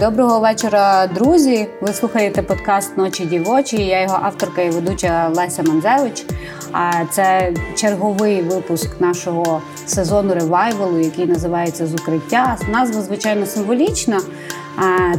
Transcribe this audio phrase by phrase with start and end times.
[0.00, 1.66] Доброго вечора, друзі.
[1.80, 3.86] Ви слухаєте подкаст Ночі дівочі.
[3.86, 6.26] Я його авторка і ведуча Леся Манзевич.
[6.72, 12.58] А це черговий випуск нашого сезону ревайвалу, який називається З укриття.
[12.70, 14.20] Назва звичайно символічна,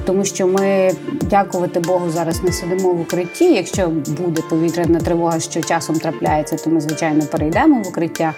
[0.05, 0.91] тому що ми
[1.21, 3.53] дякувати Богу зараз не сидимо в укритті.
[3.53, 8.33] Якщо буде повітряна тривога, що часом трапляється, то ми звичайно перейдемо в укриття.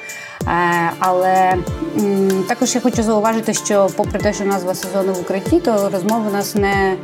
[1.00, 1.55] Але
[2.48, 6.34] також я хочу зауважити, що попри те, що назва сезону в укритті, то розмова у
[6.34, 6.95] нас не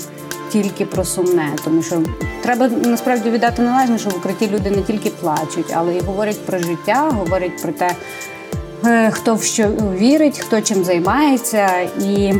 [0.51, 2.01] тільки про сумне, тому що
[2.41, 6.59] треба насправді віддати належне, що в укритті люди не тільки плачуть, але й говорять про
[6.59, 7.95] життя, говорять про те,
[8.85, 11.69] е, хто в що вірить, хто чим займається
[12.01, 12.33] і.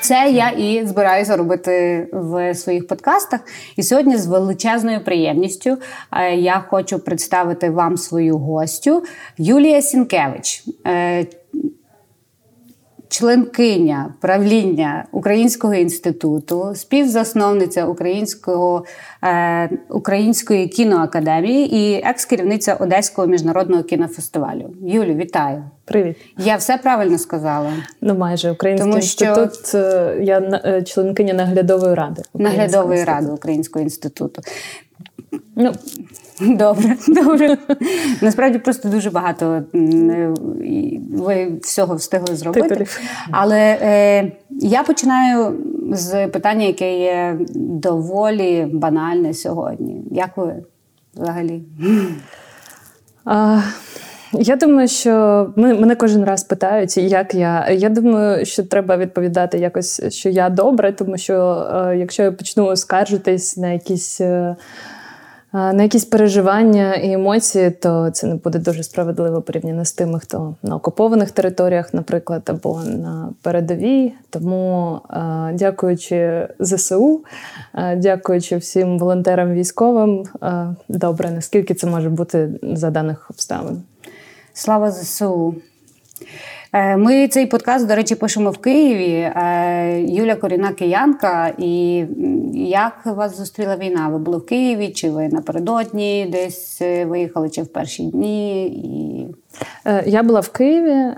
[0.00, 3.40] Це я і збираюся робити в своїх подкастах.
[3.76, 5.78] І сьогодні з величезною приємністю
[6.12, 9.02] е, я хочу представити вам свою гостю
[9.38, 10.64] Юлія Сінкевич.
[13.08, 18.84] Членкиня правління Українського інституту, співзасновниця Українського
[19.24, 24.70] е, Української кіноакадемії і екс-керівниця Одеського міжнародного кінофестивалю.
[24.82, 25.64] Юлю, вітаю!
[25.84, 27.72] Привіт, я все правильно сказала.
[28.00, 29.02] Ну, майже український Тому.
[29.02, 29.78] Що...
[29.78, 34.42] Е, я е, членкиня наглядової ради наглядової ради Українського інституту.
[35.56, 35.72] Ну,
[36.40, 37.56] Добре, добре.
[38.22, 39.62] Насправді просто дуже багато
[41.12, 42.68] ви всього встигли зробити.
[42.68, 43.00] Титулів.
[43.30, 45.54] Але е, я починаю
[45.92, 50.02] з питання, яке є доволі банальне сьогодні.
[50.10, 50.54] Як ви
[51.14, 51.62] взагалі?
[53.24, 53.60] А,
[54.32, 57.68] я думаю, що мене кожен раз питають, як я.
[57.70, 62.76] Я думаю, що треба відповідати якось, що я добре, тому що е, якщо я почну
[62.76, 64.20] скаржитись на якісь.
[64.20, 64.56] Е,
[65.52, 70.54] на якісь переживання і емоції, то це не буде дуже справедливо порівняно з тими, хто
[70.62, 74.12] на окупованих територіях, наприклад, або на передовій.
[74.30, 75.00] Тому,
[75.52, 77.24] дякуючи ЗСУ,
[77.96, 80.24] дякуючи всім волонтерам військовим,
[80.88, 83.82] добре, наскільки це може бути за даних обставин.
[84.52, 85.54] Слава ЗСУ.
[86.72, 89.12] Е, ми цей подкаст, до речі, пишемо в Києві.
[89.12, 91.54] Е, Юля Коріна Киянка.
[91.58, 92.04] І
[92.54, 94.08] як вас зустріла війна?
[94.08, 94.88] Ви були в Києві?
[94.88, 98.66] Чи ви напередодні десь е, виїхали, чи в перші дні?
[98.66, 99.26] І...
[100.06, 101.14] Я була в Києві,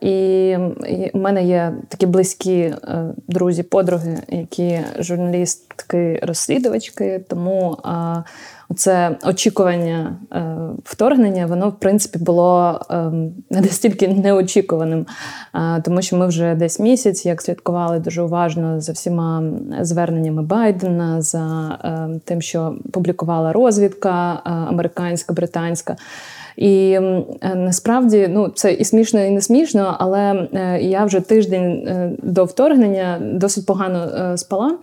[0.00, 0.56] і
[1.14, 2.74] у мене є такі близькі
[3.28, 7.20] друзі, подруги, які журналістки-розслідувачки.
[7.28, 7.78] Тому
[8.76, 12.94] це очікування е, вторгнення, воно в принципі було е,
[13.50, 15.06] не настільки неочікуваним,
[15.54, 19.42] е, тому що ми вже десь місяць як слідкували дуже уважно за всіма
[19.80, 25.96] зверненнями Байдена, за е, тим, що публікувала розвідка е, американська, британська.
[26.58, 27.24] І е,
[27.54, 30.48] насправді ну це і смішно, і не смішно, але
[30.82, 31.88] я вже тиждень
[32.22, 34.78] до вторгнення досить погано спала.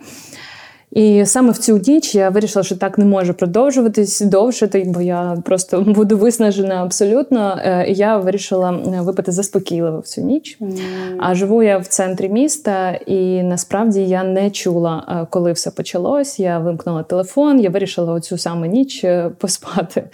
[0.96, 5.36] І саме в цю ніч я вирішила, що так не може продовжуватись довше, бо я
[5.44, 7.58] просто буду виснажена абсолютно.
[7.64, 8.70] Е, і Я вирішила
[9.00, 10.58] випити заспокійливо в цю ніч.
[10.60, 10.78] Mm.
[11.18, 16.40] А живу я в центрі міста, і насправді я не чула, е, коли все почалось.
[16.40, 20.04] Я вимкнула телефон, я вирішила оцю саме ніч е, поспати.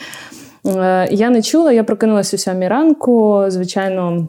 [1.10, 3.44] Я не чула, я прокинулася у сьомій ранку.
[3.48, 4.28] Звичайно.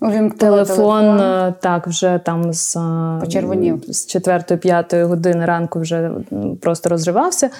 [0.00, 2.80] Телефон, телефон е, так вже там з е,
[3.20, 3.82] Почервонів.
[3.88, 6.10] з четвертої-п'ятої години ранку вже
[6.60, 7.50] просто розривався.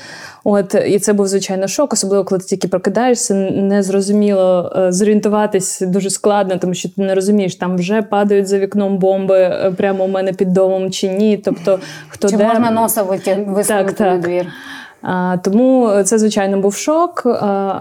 [0.45, 6.11] От і це був звичайно шок, особливо коли ти тільки прокидаєшся, незрозуміло е, зорієнтуватись дуже
[6.11, 10.33] складно, тому що ти не розумієш, там вже падають за вікном бомби прямо у мене
[10.33, 11.37] під домом чи ні.
[11.37, 12.47] Тобто хто чи де...
[12.47, 14.47] можна носа висунути на двір.
[15.43, 17.23] Тому це, звичайно, був шок.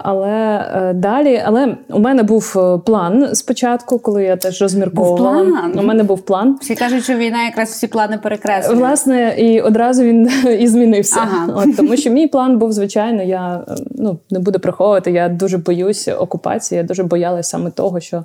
[0.03, 5.43] Але е, далі, але у мене був е, план спочатку, коли я теж розмірковувала.
[5.43, 5.79] Був план?
[5.79, 6.57] У мене був план.
[6.61, 8.75] Всі кажуть, що війна якраз всі плани перекреслює.
[8.75, 11.19] Власне, і одразу він і змінився.
[11.23, 11.53] Ага.
[11.55, 15.11] От, Тому що мій план був, звичайно, я е, ну не буду приховувати.
[15.11, 18.23] Я дуже боюсь окупації, я дуже боялася саме того, що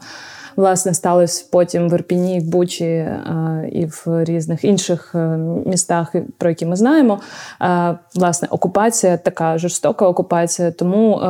[0.57, 5.19] власне сталося потім в Ірпіні, в Бучі е, і в різних інших е,
[5.67, 7.21] містах, про які ми знаємо.
[7.63, 10.71] Е, власне, окупація така жорстока окупація.
[10.71, 11.21] Тому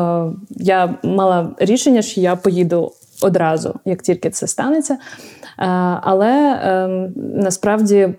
[0.50, 2.93] я мала рішення, що я поїду
[3.23, 4.99] одразу, як тільки це станеться.
[6.03, 8.15] Але ем, насправді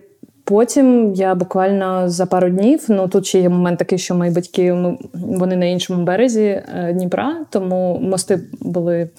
[0.48, 2.86] Потім я буквально за пару днів.
[2.90, 4.76] Ну тут ще є момент такий, що мої батьки
[5.14, 9.10] вони на іншому березі е, Дніпра, тому мости були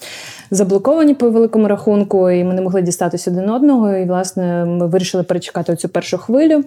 [0.51, 3.93] заблоковані по великому рахунку, і ми не могли дістатися один одного.
[3.93, 6.63] І власне ми вирішили перечекати цю першу хвилю.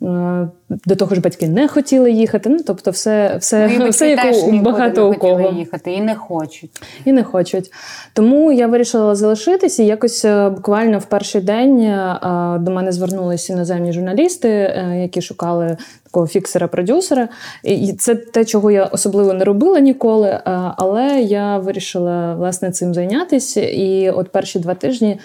[0.00, 2.48] До того ж, батьки не хотіли їхати.
[2.48, 5.52] Ну, тобто, все все, ну, все як у багато у кого.
[5.58, 6.70] їхати і не хочуть.
[7.04, 7.72] І не хочуть.
[8.12, 9.82] Тому я вирішила залишитися.
[9.82, 12.18] І якось е, буквально в перший день е,
[12.60, 15.76] до мене звернулися іноземні журналісти, е, які шукали
[16.06, 17.28] такого фіксера-продюсера.
[17.62, 20.40] І це те, чого я особливо не робила ніколи.
[20.76, 23.62] Але я вирішила власне цим зайнятися.
[23.62, 25.20] І от перші два тижні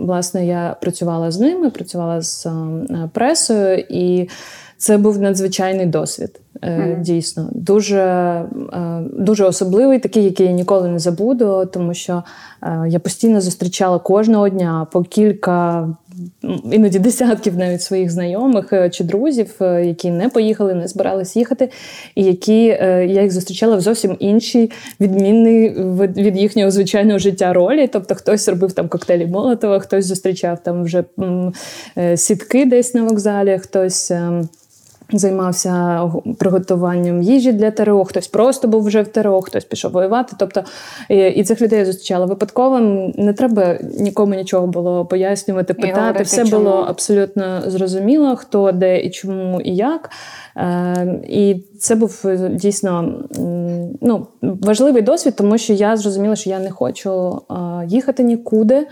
[0.00, 2.46] власне я працювала з ними, працювала з
[3.12, 4.28] пресою і.
[4.80, 6.40] Це був надзвичайний досвід.
[6.62, 7.00] Mm-hmm.
[7.00, 7.98] Дійсно, дуже
[8.72, 12.22] е, дуже особливий, такий, який я ніколи не забуду, тому що
[12.62, 15.88] е, я постійно зустрічала кожного дня по кілька,
[16.72, 21.70] іноді десятків навіть своїх знайомих чи друзів, які не поїхали, не збирались їхати,
[22.14, 24.70] і які я їх зустрічала в зовсім іншій
[25.00, 27.88] відмінний від їхнього звичайного життя ролі.
[27.92, 31.04] Тобто, хтось робив там коктейлі Молотова, хтось зустрічав там вже
[32.16, 34.12] сітки десь на вокзалі, хтось.
[35.12, 36.02] Ем, Займався
[36.38, 40.36] приготуванням їжі для ТРО, хтось просто був вже в ТРО, хтось пішов воювати.
[40.38, 40.64] Тобто
[41.08, 42.78] і цих людей я зустрічала випадково.
[43.14, 46.00] Не треба нікому нічого було пояснювати, питати.
[46.00, 46.64] Говорити, Все чому?
[46.64, 50.10] було абсолютно зрозуміло, хто де і чому і як.
[50.56, 53.14] Е, І це був дійсно
[54.00, 57.54] ну, важливий досвід, тому що я зрозуміла, що я не хочу е,
[57.86, 58.86] їхати нікуди.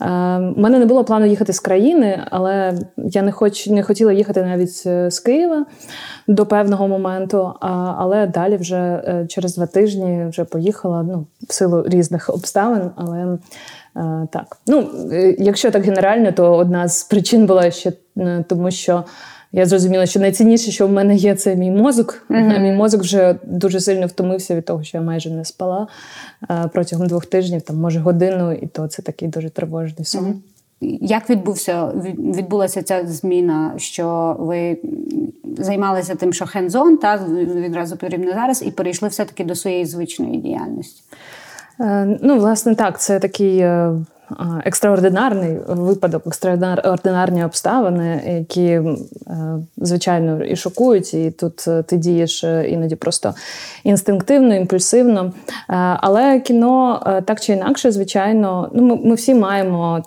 [0.00, 4.12] У е, мене не було плану їхати з країни, але я не хоч не хотіла
[4.12, 5.66] їхати навіть е, з Києва
[6.28, 7.52] до певного моменту.
[7.98, 12.90] Але далі, вже е, через два тижні, вже поїхала ну, в силу різних обставин.
[12.96, 13.38] Але
[14.30, 14.88] так, ну
[15.38, 17.92] якщо так генерально, то одна з причин була ще
[18.48, 19.04] тому, що.
[19.52, 22.26] Я зрозуміла, що найцінніше, що в мене є, це мій мозок.
[22.30, 22.58] Mm-hmm.
[22.60, 25.86] Мій мозок вже дуже сильно втомився від того, що я майже не спала
[26.72, 30.24] протягом двох тижнів, там може годину, і то це такий дуже тривожний сон.
[30.24, 30.98] Mm-hmm.
[31.00, 31.86] Як відбувся
[32.36, 34.78] відбулася ця зміна, що ви
[35.58, 41.02] займалися тим, що хендзон, так відразу потрібно зараз, і перейшли все-таки до своєї звичної діяльності?
[41.80, 43.92] Е, ну, власне, так, це такий е,
[44.64, 48.84] екстраординарний випадок, екстраординарні обставини, які, е,
[49.76, 53.34] звичайно, і шокують, і тут е, ти дієш е, іноді просто
[53.84, 55.32] інстинктивно, імпульсивно.
[56.00, 60.02] Але кіно так чи інакше, звичайно, ну ми, ми всі маємо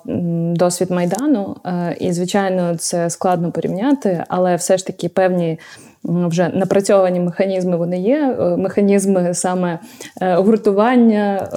[0.56, 1.56] досвід майдану,
[2.00, 5.60] і звичайно, це складно порівняти, але все ж таки певні
[6.04, 8.38] вже напрацьовані механізми вони є.
[8.40, 9.80] Е, механізми саме
[10.22, 11.50] е, гуртування,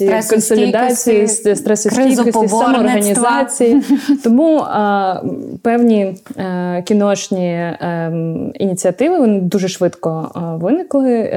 [0.00, 3.82] е, консолідації, стресостійкості, самоорганізації.
[4.24, 5.14] Тому а,
[5.62, 8.12] певні а, кіношні а,
[8.54, 10.30] ініціативи вони дуже швидко
[10.62, 11.30] виникли.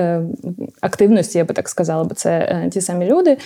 [0.81, 3.37] Активності, я би так сказала, бо це ті самі люди.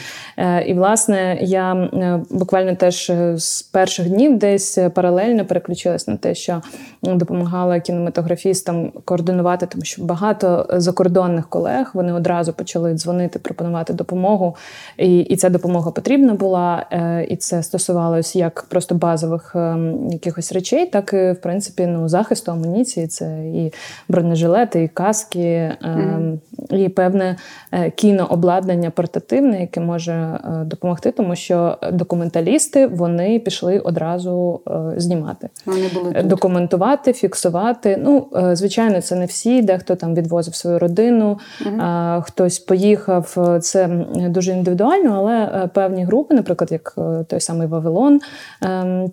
[0.65, 1.89] І, власне, я
[2.29, 6.61] буквально теж з перших днів десь паралельно переключилась на те, що
[7.03, 14.55] допомагала кінематографістам координувати, тому що багато закордонних колег вони одразу почали дзвонити, пропонувати допомогу.
[14.97, 16.85] І і ця допомога потрібна була.
[16.91, 22.09] Е, і це стосувалося як просто базових ем, якихось речей, так і в принципі ну,
[22.09, 23.07] захисту амуніції.
[23.07, 23.73] Це і
[24.09, 26.37] бронежилети, і каски, mm-hmm.
[26.69, 27.35] і певне
[27.71, 34.61] е, кінообладнання портативне, яке може е, допомогти, тому що документалісти вони пішли одразу
[34.97, 36.27] знімати, вони були тут.
[36.27, 37.97] документувати, фіксувати.
[38.03, 41.39] Ну, звичайно звичайно, це не всі, дехто там відвозив свою родину,
[41.79, 43.59] а, хтось поїхав.
[43.61, 43.87] Це
[44.29, 48.19] дуже індивідуально, але е, певні групи, наприклад, як е, той самий Вавилон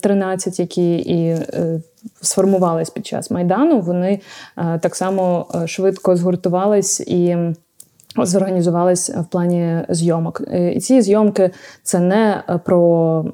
[0.00, 1.80] 13, ем, які і е,
[2.20, 4.20] сформувались під час майдану, вони
[4.80, 7.36] так само швидко згуртувались і.
[8.16, 10.42] Зорганізувались в плані зйомок.
[10.74, 11.50] І ці зйомки
[11.82, 13.24] це не про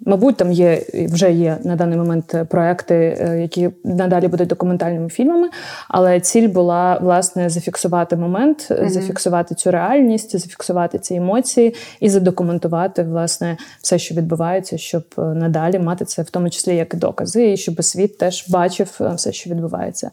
[0.00, 5.48] Мабуть, там є вже є на даний момент проекти, е, які надалі будуть документальними фільмами.
[5.88, 8.88] Але ціль була власне зафіксувати момент, mm-hmm.
[8.88, 15.78] зафіксувати цю реальність, зафіксувати ці емоції і задокументувати власне все, що відбувається, щоб е, надалі
[15.78, 20.10] мати це в тому числі як докази, і щоб світ теж бачив все, що відбувається.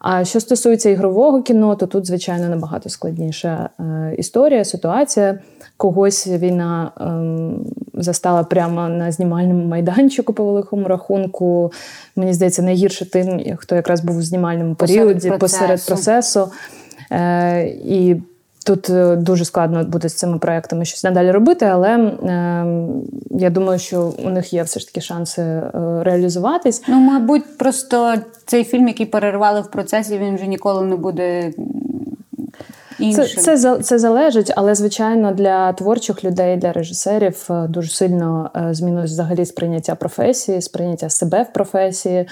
[0.00, 5.38] А що стосується ігрового кіно, то тут, звичайно, набагато складніша е, історія, ситуація.
[5.76, 11.72] Когось війна ем, застала прямо на знімальному майданчику по великому рахунку.
[12.16, 15.38] Мені здається, найгірше тим, хто якраз був у знімальному періоді посеред процесу.
[15.38, 16.50] Посеред процесу.
[17.10, 18.22] Е, І
[18.66, 22.66] Тут е, дуже складно буде з цими проектами щось надалі робити, але е,
[23.30, 25.70] я думаю, що у них є все ж таки шанси е,
[26.02, 26.82] реалізуватись.
[26.88, 28.14] Ну, мабуть, просто
[28.46, 31.52] цей фільм, який перервали в процесі, він вже ніколи не буде
[33.00, 33.42] іншим?
[33.42, 38.74] Це, це це залежить, але звичайно для творчих людей, для режисерів е, дуже сильно е,
[38.74, 42.28] змінилось взагалі сприйняття професії, сприйняття себе в професії.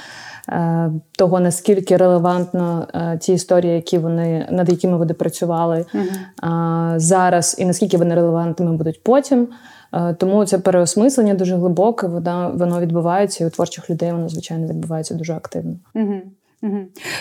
[0.48, 2.86] Е, того наскільки релевантно
[3.20, 6.98] ті історії, які вони над якими вони працювали uh-huh.
[6.98, 9.48] зараз, і наскільки вони релевантними будуть потім.
[10.18, 15.14] Тому це переосмислення дуже глибоке, воно воно відбувається, і у творчих людей воно звичайно відбувається
[15.14, 15.76] дуже активно.
[15.94, 16.14] Угу.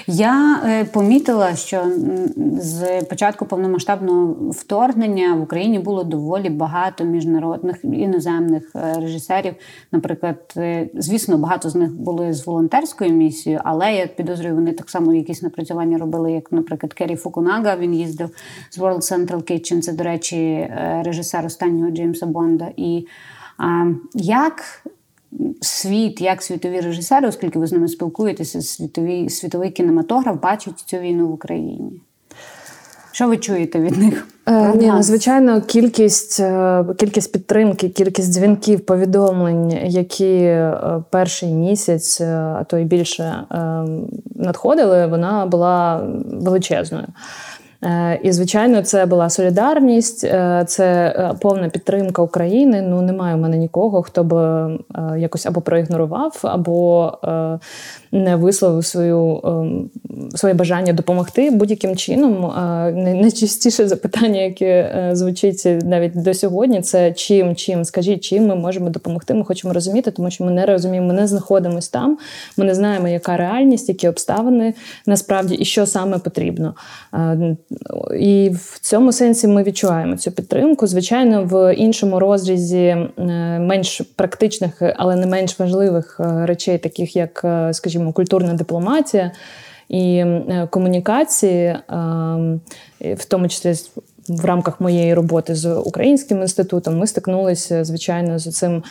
[0.08, 1.86] Я е, помітила, що
[2.58, 9.54] з початку повномасштабного вторгнення в Україні було доволі багато міжнародних іноземних е, режисерів.
[9.92, 14.90] Наприклад, е, звісно, багато з них були з волонтерською місією, але я підозрюю, вони так
[14.90, 17.76] само якісь напрацювання робили, як, наприклад, Керрі Фукунага.
[17.76, 18.30] Він їздив
[18.70, 20.70] з World Central Kitchen, Це, до речі,
[21.04, 22.68] режисер останнього Джеймса Бонда.
[22.78, 23.08] І
[24.14, 24.84] як
[25.62, 31.28] світ, як світові режисери, оскільки ви з ними спілкуєтеся, світовий, світовий кінематограф бачить цю війну
[31.28, 32.02] в Україні.
[33.12, 34.28] Що ви чуєте від них?
[34.46, 42.22] Е, ні, ну, звичайно, кількість е, кількість підтримки, кількість дзвінків, повідомлень, які е, перший місяць,
[42.22, 43.44] а то й більше
[44.36, 47.08] надходили, вона була величезною.
[47.88, 52.82] Е, і, звичайно, це була солідарність, е, це е, повна підтримка України.
[52.82, 54.34] Ну немає в мене нікого, хто б
[55.18, 57.14] якось або проігнорував, або
[58.12, 59.42] не висловив свою
[60.36, 62.54] своє бажання допомогти будь-яким чином.
[62.96, 69.34] Найчастіше запитання, яке звучить навіть до сьогодні, це чим, чим, скажіть, чим ми можемо допомогти.
[69.34, 72.18] Ми хочемо розуміти, тому що ми не розуміємо, ми не знаходимося там.
[72.58, 74.74] Ми не знаємо, яка реальність, які обставини
[75.06, 76.74] насправді і що саме потрібно.
[78.20, 80.88] І в цьому сенсі ми відчуваємо цю підтримку.
[80.88, 83.10] Звичайно, в іншому розрізі е,
[83.60, 89.32] менш практичних, але не менш важливих е, речей, таких як, е, скажімо, культурна дипломатія
[89.90, 90.26] і
[90.70, 91.76] комунікації,
[93.02, 93.74] в тому числі
[94.30, 98.84] в рамках моєї роботи з українським інститутом, ми стикнулися звичайно з цим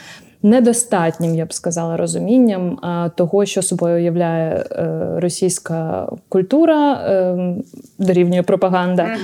[0.42, 2.78] недостатнім, я б сказала, розумінням
[3.16, 7.36] того, що собою являє е, російська культура, е,
[7.98, 9.16] дорівнює пропаганда,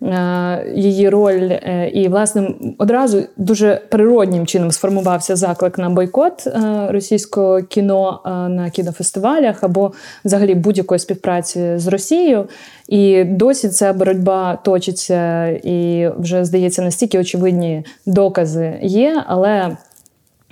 [0.00, 0.74] uh-huh.
[0.74, 1.50] її роль.
[1.50, 6.48] Е, і, власне, одразу дуже природнім чином сформувався заклик на бойкот
[6.88, 8.20] російського кіно
[8.50, 9.92] на кінофестивалях або
[10.24, 12.48] взагалі будь-якої співпраці з Росією.
[12.88, 19.76] І досі ця боротьба точиться, і вже здається настільки очевидні докази є, але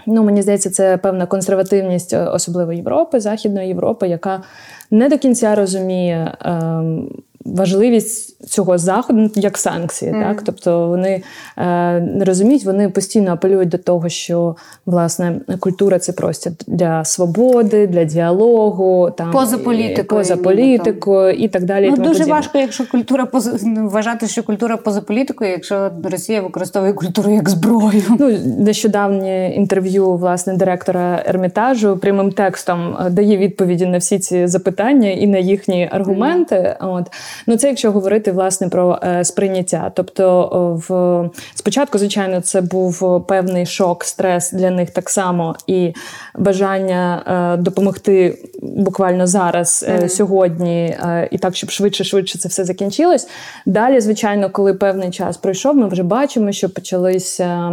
[0.06, 4.42] Ну, мені здається, це певна консервативність, е, особливо Європи, Західної Європи, яка
[4.90, 6.34] не до кінця розуміє.
[6.40, 7.08] Ем,
[7.54, 10.12] важливість цього заходу як санкції.
[10.12, 10.22] Mm.
[10.22, 10.42] Так?
[10.42, 11.22] Тобто вони
[11.56, 17.86] е, не розуміють, вони постійно апелюють до того, що власне культура це простір для свободи,
[17.86, 21.90] для діалогу, там поза політикою, поза політикою і так далі.
[21.90, 22.32] Ну, Дуже подібне.
[22.32, 28.02] важко, якщо культура поза вважати, що культура поза політикою, якщо Росія використовує культуру як зброю.
[28.18, 35.10] Ну нещодавнє інтерв'ю власне директора Ермітажу прямим текстом е, дає відповіді на всі ці запитання
[35.10, 36.54] і на їхні аргументи.
[36.54, 36.94] Mm.
[36.94, 37.06] От
[37.46, 39.92] Ну, це якщо говорити власне про е, сприйняття.
[39.94, 40.48] Тобто,
[40.88, 45.92] в спочатку, звичайно, це був певний шок, стрес для них так само, і
[46.34, 47.22] бажання
[47.54, 50.08] е, допомогти буквально зараз, mm-hmm.
[50.08, 50.98] сьогодні,
[51.30, 53.28] і так, щоб швидше, швидше це все закінчилось.
[53.66, 57.72] Далі, звичайно, коли певний час пройшов, ми вже бачимо, що почалися.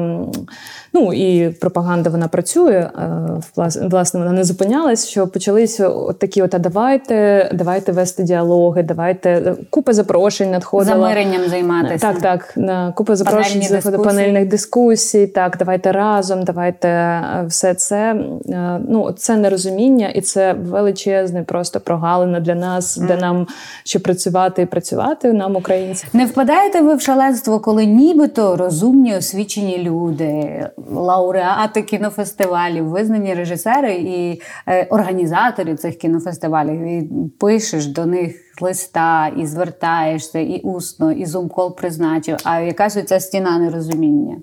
[0.94, 2.90] Ну і пропаганда вона працює,
[3.90, 9.56] власне, вона не зупинялась, що почалися от такі: от, а давайте, давайте вести діалоги, давайте
[9.70, 10.98] купа запрошень надходила.
[10.98, 12.14] Замиренням займатися.
[12.14, 12.96] Так, так.
[12.96, 13.98] Купа запрошень дискусії.
[14.04, 15.28] панельних дискусій.
[15.28, 18.16] Так, давайте разом, давайте е, все це.
[18.50, 23.08] Е, ну, це нерозуміння, і це величезне просто прогалина для нас, mm.
[23.08, 23.48] де нам
[23.84, 26.10] ще працювати і працювати нам, українцям.
[26.14, 34.42] Не впадаєте ви в шаленство, коли нібито розумні освічені люди, лауреати кінофестивалів, визнані режисери і
[34.68, 37.10] е, організатори цих кінофестивалів, і
[37.40, 42.38] пишеш до них листа, і звертаєшся, і усно, і зумкол призначив.
[42.44, 44.38] А якась оця стіна нерозуміння.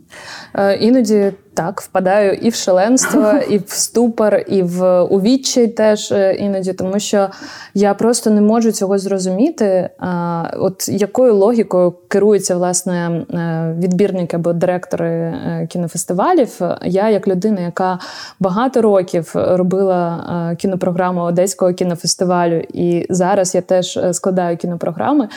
[0.54, 6.12] Е, іноді так впадаю і в шаленство, і в ступор, і в у відчай теж
[6.12, 7.28] е, іноді, тому що
[7.74, 9.90] я просто не можу цього зрозуміти.
[9.98, 15.34] А, От якою логікою керуються власне е, відбірники або директори
[15.68, 16.60] кінофестивалів?
[16.84, 17.98] Я, як людина, яка
[18.40, 25.28] багато років робила кінопрограму Одеського кінофестивалю, і зараз я теж складаю кінопрограми,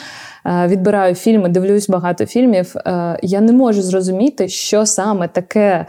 [0.46, 2.74] е, відбираю фільми, дивлюсь багато фільмів.
[2.76, 5.86] Е, я не можу зрозуміти, що саме таке.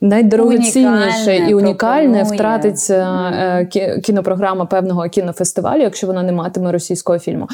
[0.00, 4.00] найдорогоцінніше і унікальне втратить mm.
[4.00, 7.48] кінопрограма певного кінофестивалю, якщо вона не матиме російського фільму.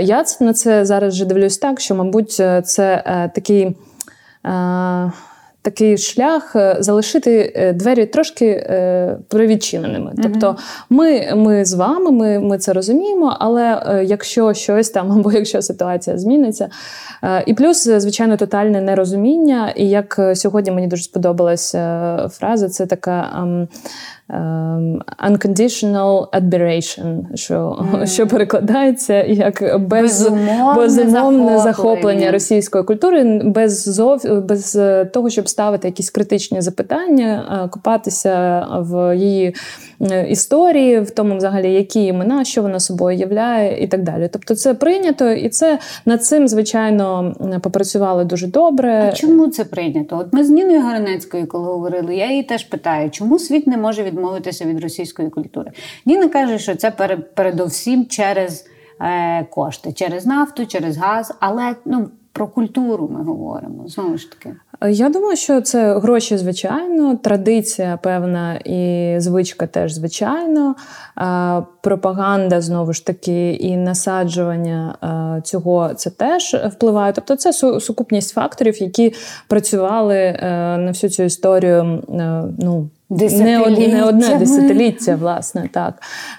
[0.00, 2.32] Я на це зараз вже дивлюсь так, що, мабуть,
[2.64, 3.02] це
[3.34, 3.76] такий
[5.64, 10.10] такий шлях е, залишити е, двері трошки е, привідчиненими.
[10.10, 10.22] Mm-hmm.
[10.22, 10.56] Тобто,
[10.90, 16.18] ми ми з вами, ми ми це розуміємо, але якщо щось там, або якщо ситуація
[16.18, 16.68] зміниться.
[17.46, 19.72] І плюс, звичайно, тотальне нерозуміння.
[19.76, 23.46] І як сьогодні мені дуже сподобалася фраза, це така.
[24.28, 24.54] Ем,
[24.84, 25.00] Um,
[25.30, 28.06] unconditional admiration, що mm.
[28.06, 35.48] що перекладається як без, безумовне, безумовне захоплення російської культури, без зов, без е, того, щоб
[35.48, 39.54] ставити якісь критичні запитання, е, купатися в її
[40.00, 44.28] е, історії, в тому, взагалі, які імена, що вона собою являє, і так далі.
[44.32, 49.08] Тобто, це прийнято, і це над цим, звичайно, попрацювали дуже добре.
[49.08, 50.18] А чому це прийнято?
[50.20, 54.02] От ми з Ніною Гаранецькою, коли говорили, я її теж питаю, чому світ не може
[54.02, 55.70] від відмовитися від російської культури.
[56.06, 56.90] Ніна каже, що це
[57.34, 58.66] передовсім через
[59.00, 62.08] е, кошти, через нафту, через газ, але ну.
[62.36, 64.56] Про культуру ми говоримо знову ж таки.
[64.90, 70.74] Я думаю, що це гроші, звичайно, традиція певна і звичка теж звичайно.
[71.80, 74.94] Пропаганда знову ж таки і насаджування
[75.44, 77.12] цього це теж впливає.
[77.12, 79.14] Тобто, це сукупність факторів, які
[79.48, 80.38] працювали е,
[80.78, 82.02] на всю цю історію.
[82.08, 85.94] Е, ну, не, не одне десятиліття, власне, так.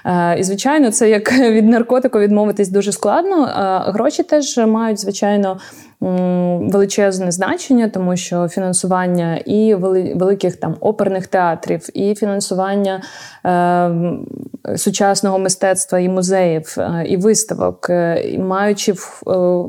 [0.05, 3.45] Е, І, звичайно, це як від наркотику відмовитись дуже складно.
[3.45, 5.57] Е, Гроші теж мають, звичайно,
[6.01, 9.75] величезне значення, тому що фінансування і
[10.15, 13.01] великих там оперних театрів, і фінансування
[13.45, 18.95] е, сучасного мистецтва і музеїв, е, і виставок, е, і маючи е,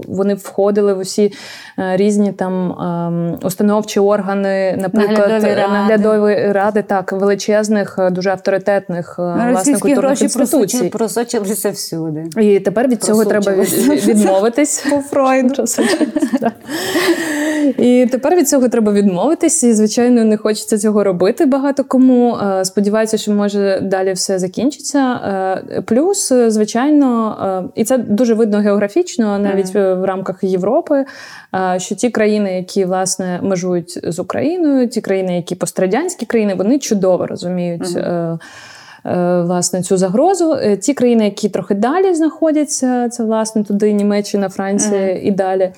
[0.08, 1.32] вони входили в усі
[1.78, 5.72] е, різні там е, установчі органи, наприклад, наглядові ради.
[5.72, 10.88] наглядові ради, так величезних, дуже авторитетних власне культурних інституцій.
[10.88, 12.24] просочилися всюди.
[12.40, 15.64] І тепер від цього треба відмовитись по Фройду.
[17.78, 19.66] І тепер від цього треба відмовитися.
[19.66, 22.36] І, звичайно, не хочеться цього робити багато кому.
[22.36, 24.98] Е, сподіваюся, що може далі все закінчиться.
[25.14, 31.04] Е, плюс, звичайно, е, і це дуже видно географічно, навіть в рамках Європи.
[31.76, 37.26] Що ті країни, які власне межують з Україною, ті країни, які пострадянські країни, вони чудово
[37.26, 37.98] розуміють.
[39.06, 39.40] Mm-hmm.
[39.40, 40.54] Е, власне цю загрозу.
[40.62, 45.20] Е, ті країни, які трохи далі знаходяться, це власне туди Німеччина, Франція mm.
[45.20, 45.62] і далі.
[45.62, 45.72] Е,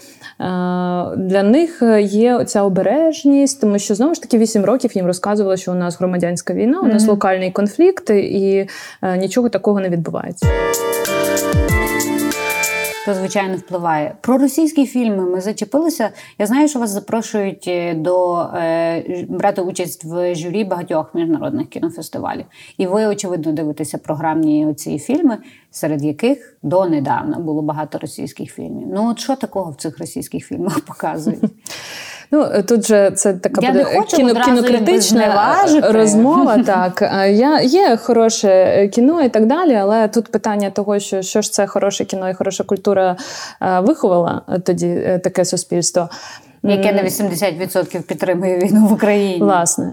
[1.17, 5.73] для них є ця обережність, тому що знову ж таки 8 років їм розказували, що
[5.73, 7.09] у нас громадянська війна, у нас mm.
[7.09, 8.69] локальний конфлікт, і
[9.19, 10.47] нічого такого не відбувається
[13.09, 14.14] то звичайно впливає.
[14.21, 16.11] Про російські фільми ми зачепилися.
[16.38, 22.44] Я знаю, що вас запрошують е, до е, брати участь в журі багатьох міжнародних кінофестивалів.
[22.79, 25.38] І ви, очевидно, дивитеся програмні оці фільми,
[25.71, 28.88] серед яких донедавна було багато російських фільмів.
[28.92, 31.51] Ну от що такого в цих російських фільмах показують?
[32.31, 36.59] Ну тут же це така я буде кіно, кінокритична розмова.
[36.67, 41.53] Так я є хороше кіно і так далі, але тут питання того, що що ж
[41.53, 43.17] це хороше кіно і хороша культура
[43.62, 46.09] е, виховала тоді е, таке суспільство.
[46.62, 49.38] Яке на 80% підтримує війну в Україні.
[49.40, 49.92] Власне.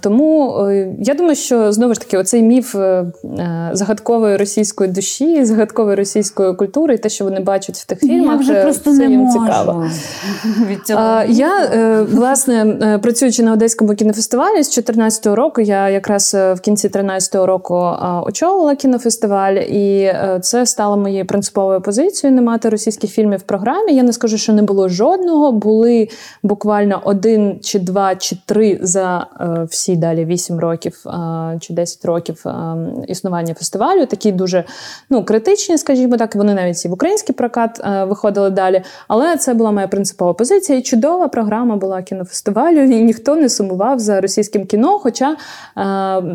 [0.00, 5.44] Тому е, я думаю, що знову ж таки оцей міф е, е, загадкової російської душі,
[5.44, 9.10] загадкової російської культури, і те, що вони бачать в тих фільмах, вже просто це не
[9.10, 9.86] їм можу цікаво.
[10.68, 11.22] Від цього.
[11.28, 11.68] Я,
[12.12, 17.94] власне, працюючи на Одеському кінофестивалі з 2014 року, я якраз в кінці 2013 року
[18.26, 23.94] очолила кінофестиваль, і це стало моєю принциповою позицією не мати російських фільмів в програмі.
[23.94, 25.52] Я не скажу, що не було жодного.
[25.52, 25.95] Були
[26.42, 32.04] буквально один чи два чи три за е, всі далі вісім років е, чи десять
[32.04, 32.76] років е,
[33.08, 34.06] існування фестивалю.
[34.06, 34.64] Такі дуже
[35.10, 38.82] ну, критичні, скажімо так, вони навіть і в український прокат виходили далі.
[39.08, 40.78] Але це була моя принципова позиція.
[40.78, 44.98] І чудова програма була кінофестивалю, і ніхто не сумував за російським кіно.
[44.98, 45.36] Хоча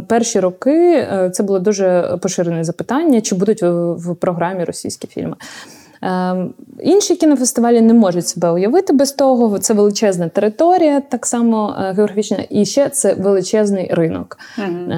[0.08, 5.36] перші роки це було дуже поширене запитання, чи будуть в програмі російські фільми.
[6.02, 9.60] Ем, інші кінофестивалі не можуть себе уявити без того.
[9.60, 14.38] Це величезна територія, так само е, географічна, і ще це величезний ринок.
[14.58, 14.94] Угу.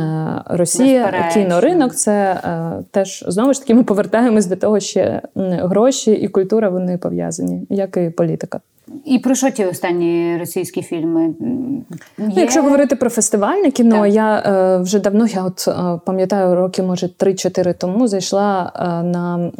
[0.46, 6.28] Росія, кіноринок це е, теж знову ж таки ми повертаємось до того, що гроші і
[6.28, 8.60] культура вони пов'язані, як і політика.
[9.06, 11.34] І про що ті останні російські фільми?
[11.40, 12.42] Ну, Є?
[12.42, 14.14] Якщо говорити про фестивальне кіно, так.
[14.14, 19.52] я е, вже давно, я от е, пам'ятаю, роки, може, 3-4 тому зайшла е, на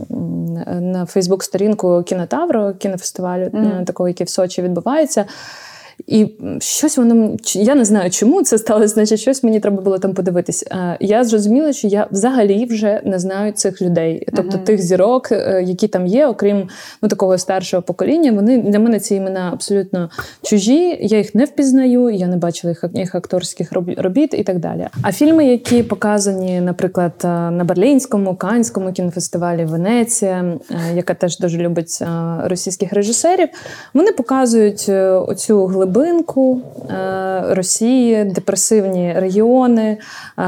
[0.82, 3.86] на Фейсбук-сторінку кінотавру кінофестивалю, mm.
[3.86, 5.26] такого, який в Сочі відбувається.
[6.08, 6.28] І
[6.60, 10.66] щось воно я не знаю, чому це сталося, значить, щось мені треба було там подивитись.
[11.00, 14.64] Я зрозуміла, що я взагалі вже не знаю цих людей, тобто uh-huh.
[14.64, 16.70] тих зірок, е, які там є, окрім
[17.02, 18.32] ну, такого старшого покоління.
[18.32, 20.10] Вони для мене ці імена абсолютно
[20.42, 20.98] чужі.
[21.02, 24.88] Я їх не впізнаю, я не бачила їх, їх акторських робіт і так далі.
[25.02, 31.58] А фільми, які показані, наприклад, е, на Берлінському, Канському кінофестивалі Венеція, е, яка теж дуже
[31.58, 32.04] любить
[32.44, 33.50] російських режисерів,
[33.94, 34.90] вони показують
[35.28, 39.98] оцю глибину глибинку е, Росії, депресивні регіони,
[40.40, 40.44] е,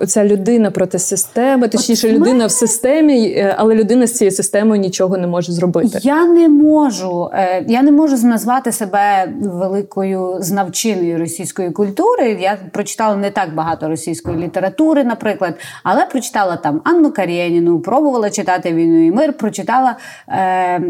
[0.00, 5.16] оця людина проти системи, точніше, людина в системі, е, але людина з цією системою нічого
[5.16, 5.98] не може зробити.
[6.02, 7.30] Я не можу,
[7.66, 12.38] я не можу назвати себе великою знавчиною російської культури.
[12.40, 18.72] Я прочитала не так багато російської літератури, наприклад, але прочитала там Анну Карєніну, пробувала читати
[18.72, 19.96] війну і мир, прочитала
[20.28, 20.80] е,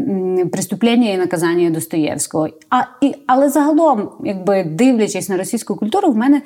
[0.53, 2.48] «Преступлення і наказання Достоєвського.
[2.70, 6.43] А, і, Але загалом, якби дивлячись на російську культуру, в мене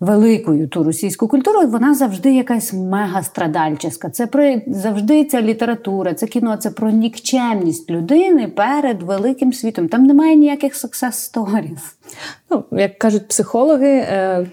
[0.00, 4.10] великою ту російську культуру, вона завжди якась мегастрадальческа.
[4.10, 9.88] Це про завжди ця література, це кіно, це про нікчемність людини перед великим світом.
[9.88, 11.80] Там немає ніяких success stories.
[12.52, 14.46] Ну, як кажуть психологи, е,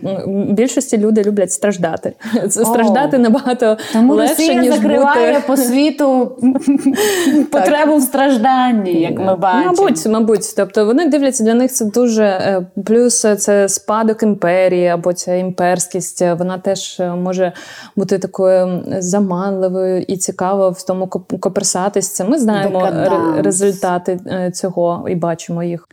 [0.50, 2.14] більшості люди люблять страждати.
[2.50, 5.44] Страждати набагато Тому легше, Росія ніж закриває бути...
[5.48, 6.38] по світу
[7.52, 9.74] потребу в стражданні, як ми бачимо.
[9.78, 10.54] Мабуть, мабуть.
[10.56, 16.22] Тобто вони дивляться для них це дуже е, плюс це спадок імперії або ця імперськість.
[16.22, 17.52] Вона теж е, може
[17.96, 21.08] бути такою заманливою і цікавою в тому
[21.40, 22.22] коперсатись.
[22.28, 23.46] Ми знаємо Декаданс.
[23.46, 24.20] результати
[24.54, 25.88] цього і бачимо їх.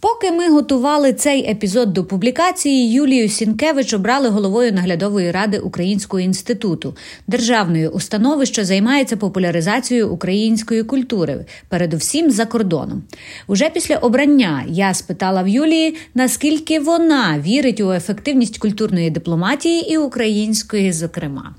[0.00, 6.96] Поки ми готували цей епізод до публікації, Юлію Сінкевич обрали головою наглядової ради Українського інституту,
[7.26, 13.02] державної установи, що займається популяризацією української культури, передусім за кордоном.
[13.46, 19.98] Уже після обрання я спитала в Юлії, наскільки вона вірить у ефективність культурної дипломатії і
[19.98, 21.54] української, зокрема.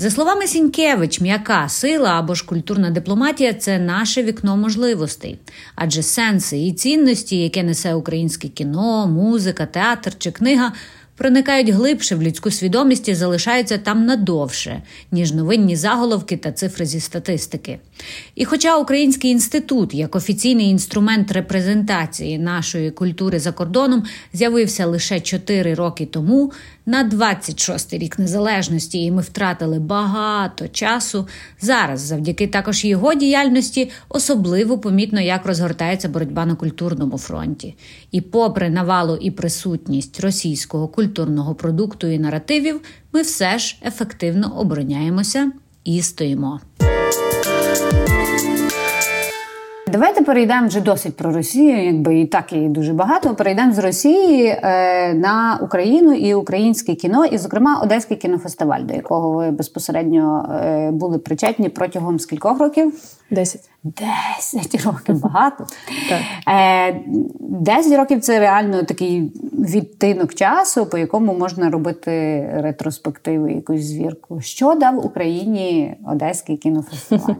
[0.00, 5.38] За словами Сінькевич, м'яка сила або ж культурна дипломатія це наше вікно можливостей,
[5.74, 10.72] адже сенси і цінності, яке несе українське кіно, музика, театр чи книга,
[11.20, 14.82] проникають глибше в людську свідомість і залишаються там надовше,
[15.12, 17.78] ніж новинні заголовки та цифри зі статистики.
[18.34, 25.74] І хоча Український інститут, як офіційний інструмент репрезентації нашої культури за кордоном, з'явився лише 4
[25.74, 26.52] роки тому,
[26.86, 31.28] на 26-й рік незалежності, і ми втратили багато часу.
[31.60, 37.74] Зараз, завдяки також його діяльності, особливо помітно, як розгортається боротьба на культурному фронті.
[38.10, 42.80] І, попри навалу і присутність російського культурного продукту і наративів,
[43.12, 45.52] ми все ж ефективно обороняємося
[45.84, 46.60] і стоїмо.
[49.92, 53.34] Давайте перейдемо вже досить про Росію, якби і так її дуже багато.
[53.34, 59.30] Перейдемо з Росії е, на Україну і українське кіно, і, зокрема, Одеський кінофестиваль, до якого
[59.30, 62.92] ви безпосередньо е, були причетні протягом скількох років?
[63.30, 63.70] Десять.
[63.84, 65.66] Десять років багато.
[66.48, 67.00] Е,
[67.40, 74.40] десять років це реально такий відтинок часу, по якому можна робити ретроспективу, якусь звірку.
[74.40, 77.34] Що дав Україні Одеський кінофестиваль?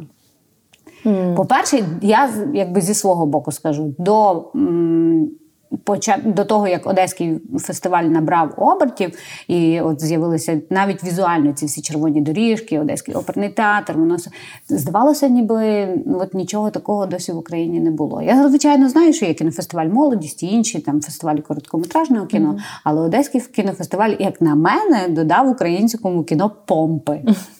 [1.04, 1.34] Mm.
[1.34, 4.44] По-перше, я якби зі свого боку скажу, до
[6.24, 12.20] до того, як Одеський фестиваль набрав обертів, і от з'явилися навіть візуально ці всі червоні
[12.20, 13.94] доріжки, Одеський оперний театр.
[13.96, 14.16] Воно
[14.68, 15.88] здавалося, ніби
[16.20, 18.22] от нічого такого досі в Україні не було.
[18.22, 22.80] Я звичайно знаю, що є кінофестиваль молодість і інші там фестивалі короткометражного кіно, mm-hmm.
[22.84, 27.20] але Одеський кінофестиваль, як на мене, додав українському кіно помпи.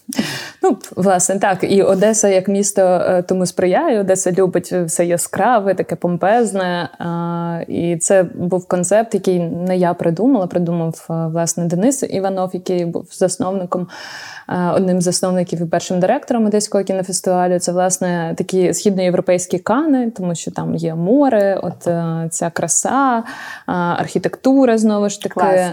[0.62, 1.58] Ну, власне, так.
[1.64, 4.00] І Одеса як місто е, тому сприяє.
[4.00, 6.88] Одеса любить все яскраве, таке помпезне.
[7.68, 10.46] І це був концепт, який не я придумала.
[10.46, 13.88] Придумав е, власне Денис Іванов, який був засновником,
[14.48, 17.58] е, одним з засновників і першим директором Одеського кінофестивалю.
[17.58, 21.88] Це власне такі східноєвропейські кани, тому що там є море, от
[22.32, 23.22] ця краса,
[23.66, 25.34] архітектура знову ж таки.
[25.34, 25.70] Клас.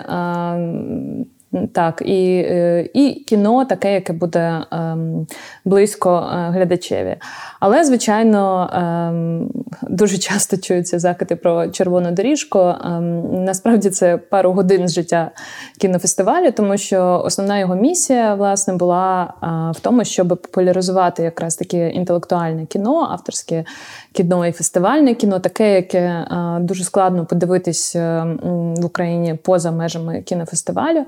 [1.74, 5.28] Так, і е, і кіно таке, яке буде ем,
[5.66, 7.16] близько е, глядачеві.
[7.60, 9.50] Але, звичайно, ем,
[9.82, 12.60] дуже часто чуються закити про червону доріжку.
[12.60, 15.32] Ем, насправді це пару годин з життя
[15.80, 21.90] кінофестивалю, тому що основна його місія власне була е, в тому, щоб популяризувати якраз таке
[21.90, 23.66] інтелектуальне кіно, авторське
[24.14, 26.28] кіно і фестивальне кіно, таке, яке
[26.60, 31.06] дуже складно подивитись в Україні поза межами кінофестивалю.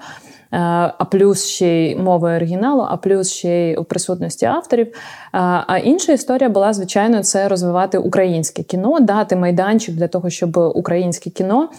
[0.52, 4.96] А плюс ще й мовою оригіналу, а плюс ще й у присутності авторів.
[5.32, 11.30] А інша історія була, звичайно, це розвивати українське кіно, дати майданчик для того, щоб українське
[11.30, 11.70] кіно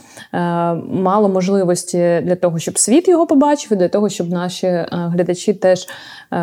[0.89, 5.87] мало можливості для того, щоб світ його побачив, і для того, щоб наші глядачі теж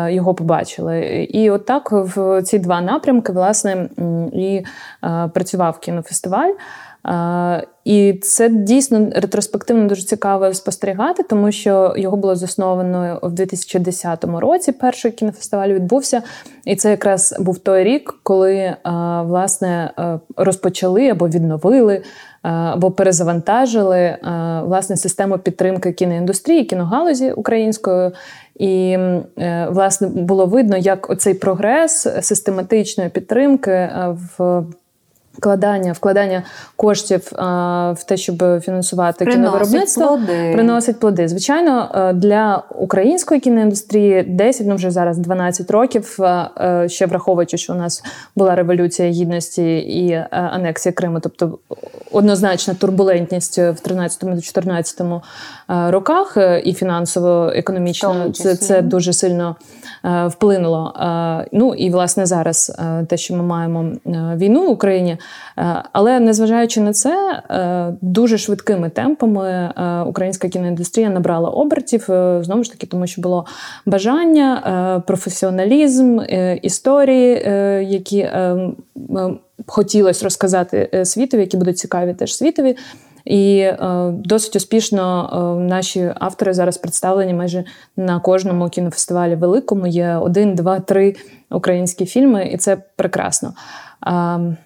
[0.08, 1.24] його побачили.
[1.30, 3.88] І от так в ці два напрямки, власне,
[4.32, 4.64] і
[5.32, 6.50] працював кінофестиваль.
[7.88, 14.72] І це дійсно ретроспективно дуже цікаво спостерігати, тому що його було засновано в 2010 році.
[14.72, 16.22] Перший кінофестиваль відбувся,
[16.64, 18.76] і це якраз був той рік, коли
[19.24, 19.90] власне
[20.36, 22.02] розпочали або відновили.
[22.42, 24.16] Або перезавантажили
[24.64, 28.10] власне систему підтримки кіноіндустрії, кіногалузі української,
[28.58, 28.98] і
[29.38, 33.90] е, власне було видно, як оцей прогрес систематичної підтримки
[34.38, 34.64] в
[35.38, 36.42] Вкладання вкладання
[36.76, 40.52] коштів а, в те, щоб фінансувати приносить кіновиробництво, плоди.
[40.52, 41.28] приносить плоди.
[41.28, 46.16] Звичайно, е, для української кіноіндустрії 10, ну вже зараз 12 років.
[46.20, 48.04] Е, ще враховуючи, що у нас
[48.36, 51.58] була революція гідності і е, анексія Криму, тобто
[52.12, 55.20] однозначна турбулентність в 13-14
[55.68, 59.56] роках, і фінансово економічно це, це дуже сильно
[60.26, 60.94] вплинуло.
[61.52, 62.76] Ну і власне зараз
[63.08, 63.92] те, що ми маємо
[64.36, 65.18] війну в Україні.
[65.58, 72.04] Е, але незважаючи на це, е, дуже швидкими темпами е, українська кіноіндустрія набрала обертів
[72.40, 73.46] знову ж таки, тому що було
[73.86, 76.20] бажання, професіоналізм,
[76.62, 77.42] історії,
[77.90, 78.30] які
[79.66, 82.76] хотілося розказати світові, які будуть цікаві теж світові.
[83.28, 83.76] І е,
[84.12, 87.64] досить успішно е, наші автори зараз представлені майже
[87.96, 89.86] на кожному кінофестивалі великому.
[89.86, 91.16] Є один, два, три
[91.50, 93.52] українські фільми, і це прекрасно.
[94.06, 94.56] Е,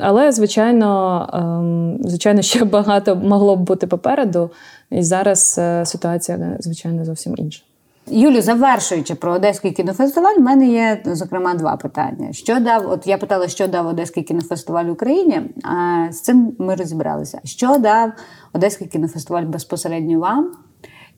[0.00, 4.50] але, звичайно, ем, звичайно, ще багато могло б бути попереду.
[4.90, 7.62] І зараз е, ситуація, звичайно, зовсім інша.
[8.06, 12.32] Юлю, завершуючи про Одеський кінофестиваль, в мене є зокрема два питання.
[12.32, 12.90] Що дав?
[12.90, 15.40] От я питала, що дав Одеський кінофестиваль Україні.
[15.64, 17.40] А з цим ми розібралися.
[17.44, 18.12] Що дав
[18.52, 20.52] Одеський кінофестиваль безпосередньо вам?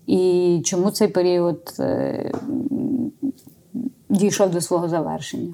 [0.06, 2.32] І чому цей період е,
[4.08, 5.52] дійшов до свого завершення?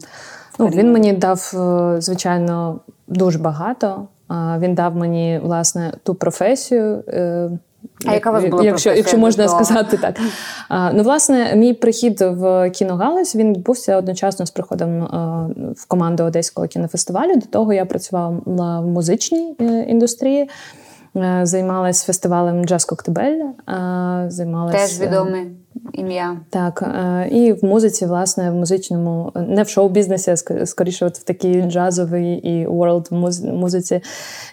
[0.59, 4.07] Ну, Він мені дав, е, звичайно, дуже багато.
[4.59, 7.05] Він дав мені власне ту професію.
[7.09, 7.51] Е,
[8.07, 10.17] а яка у вас була якщо якщо можна сказати так.
[10.95, 15.01] Ну, власне, мій прихід в кіногалузь він відбувся одночасно з приходом
[15.77, 17.35] в команду Одеського кінофестивалю.
[17.35, 18.29] До того я працювала
[18.81, 20.51] в музичній е, індустрії.
[21.43, 23.41] Займалась фестивалем Джаз Коктебель.
[24.29, 24.75] Займалась...
[24.75, 25.47] Теж відомий
[25.93, 26.37] ім'я.
[26.51, 31.23] Так, е, і в музиці, власне, в музичному, не в шоу-бізнесі, а скоріше, от в
[31.23, 33.15] такій джазовій і world
[33.55, 34.01] музиці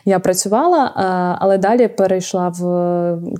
[0.05, 2.61] я працювала, е, але далі перейшла в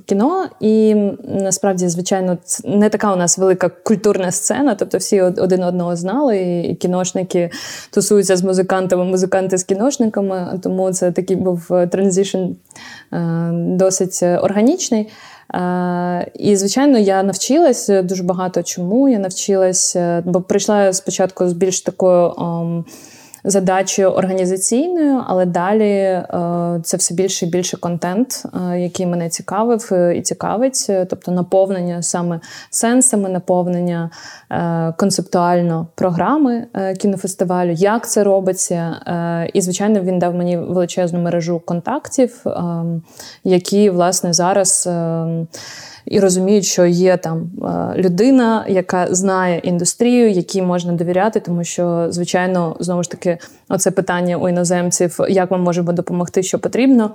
[0.06, 5.96] кіно, і насправді, звичайно, не така у нас велика культурна сцена, тобто всі один одного
[5.96, 7.50] знали, і кіношники
[7.90, 11.86] тусуються з музикантами, музиканти з кіношниками, тому це такий був е,
[13.52, 15.08] досить органічний.
[16.34, 19.08] І, звичайно, я навчилась дуже багато чому.
[19.08, 22.34] Я навчилась, е, бо прийшла спочатку з більш такою
[23.44, 26.24] задачею організаційною, але далі е,
[26.82, 32.02] це все більше і більше контент, е, який мене цікавив е, і цікавить, тобто наповнення
[32.02, 34.10] саме сенсами, наповнення
[34.96, 36.66] концептуально програми
[36.98, 38.96] кінофестивалю, як це робиться.
[39.54, 42.44] І, звичайно, він дав мені величезну мережу контактів,
[43.44, 44.88] які власне зараз
[46.06, 47.50] і розуміють, що є там
[47.96, 53.29] людина, яка знає індустрію, якій можна довіряти, тому що, звичайно, знову ж таки,
[53.68, 57.10] оце питання у іноземців, як ми можемо допомогти, що потрібно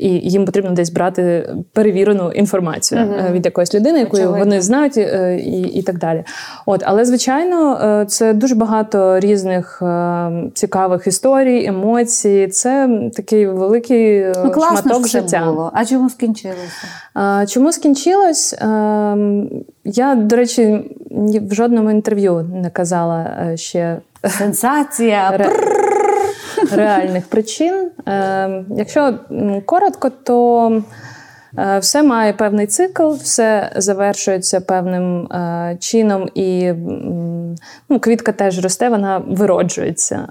[0.00, 5.36] і їм потрібно десь брати перевірену інформацію uh від якоїсь людини, яку вони знають, е,
[5.36, 6.24] і і так далі.
[6.66, 9.82] От, але звичайно, е, це дуже багато різних
[10.54, 12.48] цікавих історій, емоцій.
[12.52, 15.44] Це такий великий ну, шматок життя.
[15.44, 15.70] Було.
[15.74, 17.46] А чому скінчилося?
[17.48, 18.54] Чому скінчилось?
[19.84, 20.90] Я, до речі,
[21.50, 25.50] в жодному інтерв'ю не казала ще сенсація
[26.72, 27.90] реальних причин.
[28.08, 29.14] Е, якщо
[29.66, 30.82] коротко, то
[31.80, 36.72] все має певний цикл, все завершується певним е, чином, і
[37.88, 40.28] ну, квітка теж росте, вона вироджується.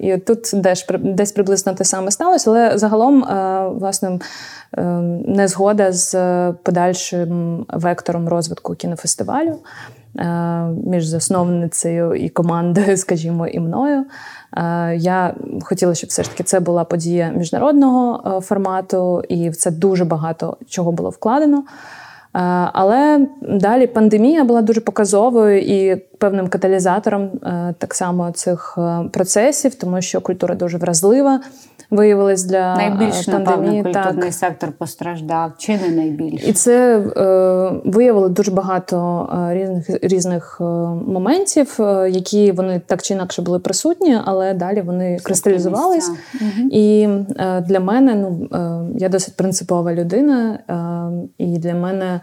[0.00, 3.24] І тут десь, десь приблизно те саме сталося, але загалом,
[3.78, 4.18] власне,
[5.26, 6.14] незгода з
[6.62, 9.58] подальшим вектором розвитку кінофестивалю.
[10.86, 14.04] Між засновницею і командою, скажімо, і мною.
[14.56, 19.56] Е, я хотіла, щоб все ж таки це була подія міжнародного е, формату, і в
[19.56, 21.64] це дуже багато чого було вкладено.
[22.72, 27.30] Але далі пандемія була дуже показовою і певним каталізатором
[27.78, 28.78] так само цих
[29.12, 31.40] процесів, тому що культура дуже вразлива
[31.90, 33.82] виявилось для найбільш пандемії.
[33.82, 34.34] напевно, культурний так.
[34.34, 36.46] сектор постраждав, чи не найбільше?
[36.46, 40.64] І це е, виявило дуже багато е, різних різних е,
[41.06, 46.10] моментів, е, які вони так чи інакше були присутні, але далі вони кристалізувались.
[46.34, 46.68] Угу.
[46.70, 48.48] І е, для мене ну
[48.98, 50.58] я досить принципова людина,
[51.38, 52.20] і для мене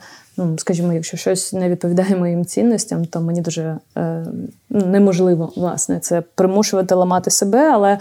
[0.57, 4.25] скажімо, якщо щось не відповідає моїм цінностям, то мені дуже е,
[4.69, 7.91] неможливо власне це примушувати ламати себе, але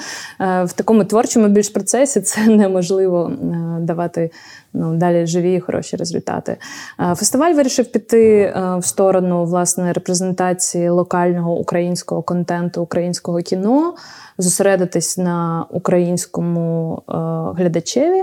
[0.40, 4.30] е, в такому творчому більш процесі це неможливо е, давати
[4.72, 6.56] ну, далі живі і хороші результати.
[7.00, 13.94] Е, фестиваль вирішив піти е, в сторону власне репрезентації локального українського контенту, українського кіно,
[14.38, 17.12] зосередитись на українському е,
[17.56, 18.22] глядачеві.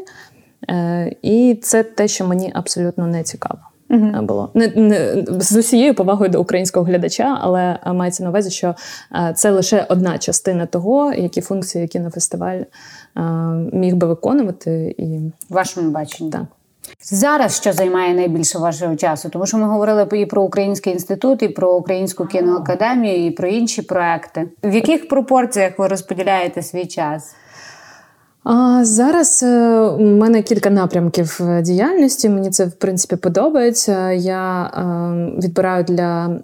[1.21, 3.60] І це те, що мені абсолютно не цікаво.
[3.89, 4.21] Uh-huh.
[4.21, 8.76] Було не, не з усією повагою до українського глядача, але мається на увазі, що
[9.36, 12.62] це лише одна частина того, які функції кінофестиваль
[13.73, 15.17] міг би виконувати і
[15.50, 16.32] в вашому баченні.
[16.32, 16.41] Так.
[17.02, 19.30] Зараз що займає найбільше вашого часу?
[19.30, 23.82] Тому що ми говорили і про український інститут, і про українську кіноакадемію, і про інші
[23.82, 24.50] проекти.
[24.63, 27.36] В яких пропорціях ви розподіляєте свій час?
[28.49, 32.29] А Зараз е, у мене кілька напрямків е, діяльності.
[32.29, 34.12] Мені це в принципі подобається.
[34.12, 36.39] Я е, відбираю для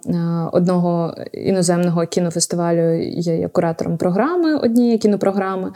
[0.52, 2.92] одного іноземного кінофестивалю.
[3.02, 5.72] Я є куратором програми однієї кінопрограми.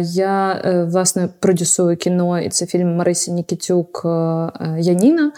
[0.00, 4.02] Я власне продюсую кіно, і це фільм Марисі Нікітюк
[4.78, 5.32] Яніна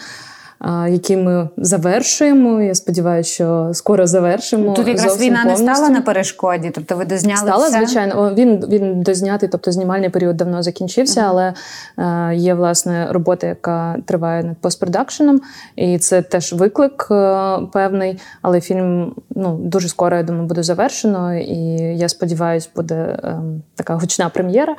[0.89, 2.61] які ми завершуємо.
[2.61, 4.73] Я сподіваюся, що скоро завершимо.
[4.73, 5.65] Тут якраз війна повністю.
[5.65, 6.71] не стала на перешкоді.
[6.75, 7.77] Тобто ви дозняли Стала, все?
[7.77, 8.33] звичайно.
[8.33, 11.53] Він він дознятий, тобто знімальний період давно закінчився, uh-huh.
[11.97, 15.41] але е, є власне робота, яка триває над постпродакшеном,
[15.75, 18.19] і це теж виклик е, певний.
[18.41, 21.57] Але фільм ну дуже скоро я думаю буде завершено, і
[21.97, 23.41] я сподіваюся, буде е,
[23.75, 24.75] така гучна прем'єра.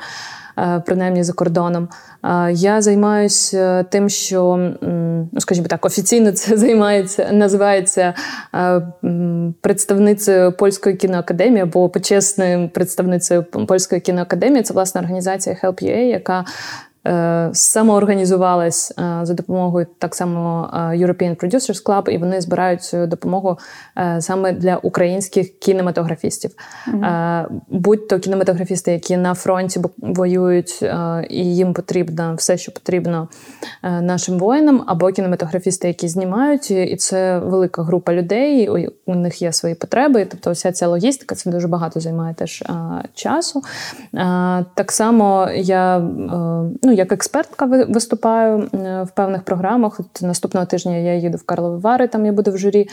[0.57, 1.89] Е, принаймні за кордоном.
[2.23, 4.71] Е, я займаюся е, тим, що,
[5.31, 8.13] ну скажімо так, офіційно це займається, називається
[9.61, 14.63] представницею польської кіноакадемії або почесною представницею польської кіноакадемії.
[14.63, 16.45] Це власна організація Help.ua, яка
[17.07, 23.07] Е, самоорганізувалась е, за допомогою так само е, European Producers Club, і вони збирають цю
[23.07, 23.57] допомогу
[24.19, 26.51] саме для українських кінематографістів.
[26.87, 27.45] Mm-hmm.
[27.69, 30.81] Будь-то кінематографісти, які на фронті воюють,
[31.29, 33.27] і їм потрібно все, що потрібно
[33.83, 38.69] нашим воїнам, або кінематографісти, які знімають, і це велика група людей.
[39.05, 40.27] У них є свої потреби.
[40.31, 42.63] Тобто, вся ця логістика це дуже багато займає теж
[43.13, 43.61] часу.
[44.75, 45.99] Так само я
[46.83, 48.69] ну, ну, як експертка виступаю
[49.03, 49.99] в певних програмах.
[49.99, 52.89] От Наступного тижня я їду в Карлові Вари, там я буду в журі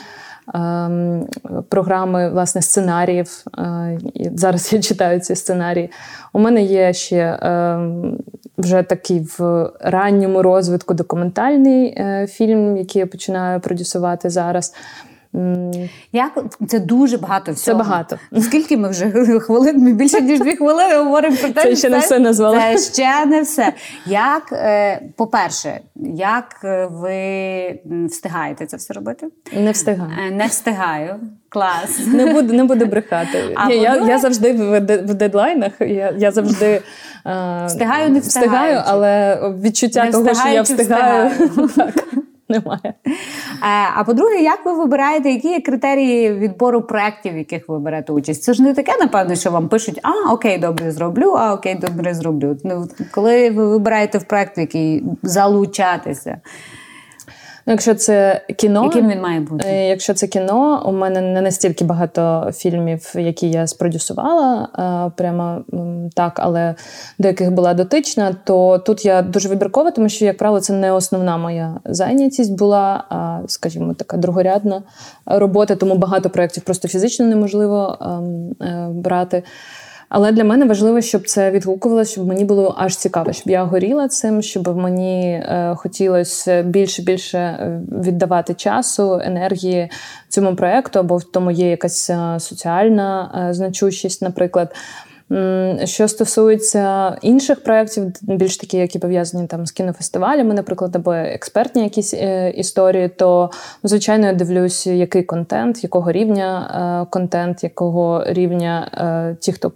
[0.54, 1.26] ем,
[1.68, 3.44] програми власне сценаріїв.
[3.58, 5.90] Е, і Зараз я читаю ці сценарії.
[6.32, 8.18] У мене є ще ем,
[8.58, 14.74] вже такий в ранньому розвитку документальний е, фільм, який я починаю продюсувати зараз.
[16.12, 16.38] Як
[16.68, 17.78] це дуже багато всього.
[17.78, 18.18] Це багато.
[18.40, 19.10] Скільки ми вже
[19.40, 19.78] хвилин?
[19.78, 22.60] Ми більше ніж дві хвилини говоримо про те, Це ще не все назвала.
[22.60, 23.72] Це ще не все.
[24.06, 25.80] Як, е, по-перше,
[26.14, 26.56] як
[26.90, 29.26] ви встигаєте це все робити?
[29.52, 30.12] Не встигаю.
[30.28, 31.14] Е, не встигаю.
[31.48, 32.06] Клас.
[32.06, 33.54] Не буду не буду брехати.
[33.56, 35.72] А Ні, я я завжди в дедлайнах.
[35.80, 36.82] Я я завжди
[37.26, 41.30] е, встигаю, не встигаю, але відчуття не того, що я встигаю.
[41.66, 41.92] встигаю.
[42.48, 42.80] немає.
[42.84, 42.94] Е,
[43.96, 48.42] а по-друге, як ви вибираєте, які є критерії відбору проєктів, в яких ви берете участь?
[48.42, 52.14] Це ж не таке, напевно, що вам пишуть, а окей, добре зроблю, а окей, добре
[52.14, 52.56] зроблю.
[52.64, 56.40] Ну, Коли ви вибираєте в проєкт, який залучатися.
[57.68, 59.68] Ну, Якщо це кіно, яким він має бути?
[59.68, 64.68] Е, якщо це кіно, у мене не настільки багато фільмів, які я спродюсувала,
[65.16, 65.64] прямо
[66.14, 66.74] так, але
[67.18, 70.92] до яких була дотична, то тут я дуже вибіркова, тому що, як правило, це не
[70.92, 74.83] основна моя зайнятість була, а скажімо, така другорядна
[75.26, 79.42] робота, тому багато проєктів просто фізично неможливо ем, е, брати.
[80.08, 84.08] Але для мене важливо, щоб це відгукувалося, щоб мені було аж цікаво, щоб я горіла
[84.08, 89.90] цим, щоб мені е, хотілося більше більше е, віддавати часу, енергії
[90.28, 94.74] цьому проекту, або в тому є якась е, соціальна значущість, наприклад.
[95.84, 102.14] Що стосується інших проєктів, більш такі, які пов'язані там з кінофестивалями, наприклад, або експертні якісь
[102.54, 103.50] історії, то
[103.82, 109.72] звичайно я дивлюся, який контент, якого рівня контент, якого рівня ті, хто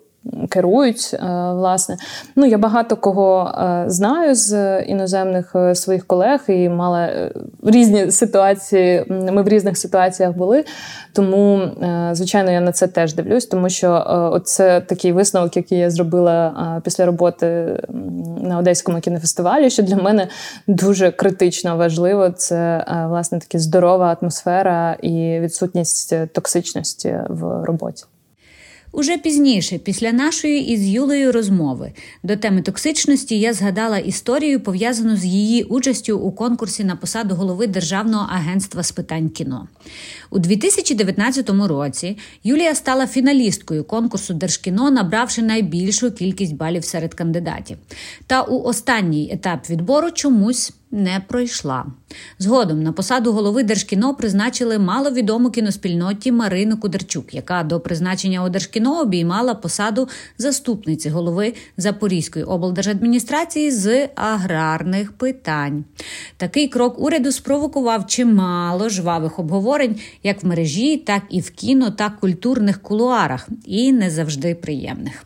[0.49, 1.17] керують.
[1.53, 1.97] Власне,
[2.37, 3.55] ну я багато кого
[3.87, 7.31] знаю з іноземних своїх колег і мала
[7.65, 9.05] різні ситуації.
[9.09, 10.65] Ми в різних ситуаціях були.
[11.13, 11.61] Тому,
[12.13, 17.07] звичайно, я на це теж дивлюсь, тому що це такий висновок, який я зробила після
[17.07, 17.79] роботи
[18.43, 20.29] на Одеському кінофестивалі, що для мене
[20.67, 22.31] дуже критично важливо.
[22.31, 28.05] Це власне таки здорова атмосфера і відсутність токсичності в роботі.
[28.93, 35.25] Уже пізніше, після нашої із Юлею розмови до теми токсичності, я згадала історію, пов'язану з
[35.25, 39.69] її участю у конкурсі на посаду голови Державного агентства з питань кіно.
[40.31, 47.77] У 2019 році Юлія стала фіналісткою конкурсу Держкіно, набравши найбільшу кількість балів серед кандидатів.
[48.27, 51.87] Та у останній етап відбору чомусь не пройшла.
[52.39, 59.01] Згодом на посаду голови Держкіно призначили маловідому кіноспільноті Марину Кударчук, яка до призначення у Держкіно
[59.01, 65.85] обіймала посаду заступниці голови Запорізької облдержадміністрації з аграрних питань.
[66.37, 72.11] Такий крок уряду спровокував чимало жвавих обговорень як в мережі, так і в кіно та
[72.11, 75.25] культурних кулуарах, і не завжди приємних.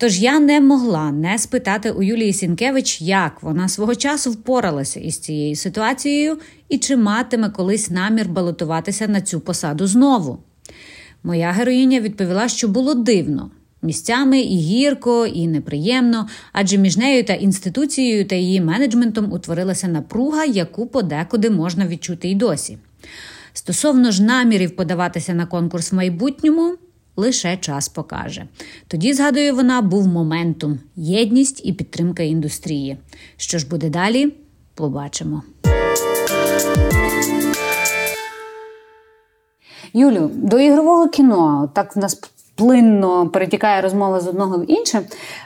[0.00, 5.18] Тож я не могла не спитати у Юлії Сінкевич, як вона свого часу впоралася із
[5.18, 6.38] цією ситуацією
[6.68, 10.38] і чи матиме колись намір балотуватися на цю посаду знову.
[11.22, 13.50] Моя героїня відповіла, що було дивно.
[13.82, 20.44] Місцями і гірко, і неприємно, адже між нею та інституцією та її менеджментом утворилася напруга,
[20.44, 22.78] яку подекуди можна відчути й досі.
[23.52, 26.76] Стосовно ж намірів подаватися на конкурс в майбутньому,
[27.18, 28.46] лише час покаже.
[28.88, 32.96] Тоді, згадує вона, був моментум, єдність і підтримка індустрії.
[33.36, 34.34] Що ж буде далі?
[34.74, 35.42] Побачимо.
[39.92, 42.20] Юлю, до ігрового кіно так в нас
[42.54, 45.02] плинно перетікає розмова з одного в інше.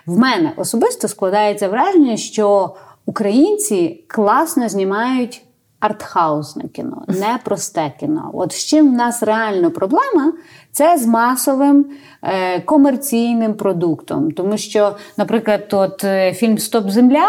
[0.07, 2.75] В мене особисто складається враження, що
[3.07, 5.43] українці класно знімають
[5.83, 8.31] артхаусне кіно, не просте кіно.
[8.35, 10.33] От з чим в нас реально проблема,
[10.73, 11.87] це з масовим
[12.23, 14.31] е, комерційним продуктом.
[14.31, 17.29] Тому що, наприклад, от е, фільм Стоп Земля.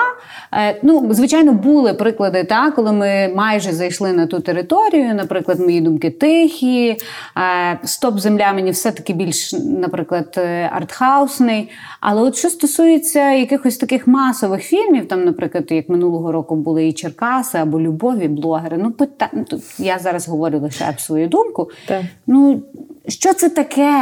[0.53, 5.15] Е, ну, звичайно, були приклади, та, коли ми майже зайшли на ту територію.
[5.15, 6.97] Наприклад, мої думки тихі.
[7.37, 11.69] Е, Стоп Земля мені все-таки більш, наприклад, е, артхаусний.
[11.99, 16.93] Але от що стосується якихось таких масових фільмів, там, наприклад, як минулого року були і
[16.93, 18.77] Черкаси або Любові, блогери.
[18.77, 19.29] Ну, пита...
[19.77, 21.69] я зараз говорю лише свою думку.
[21.87, 22.01] Так.
[22.27, 22.61] Ну,
[23.07, 23.95] що це таке?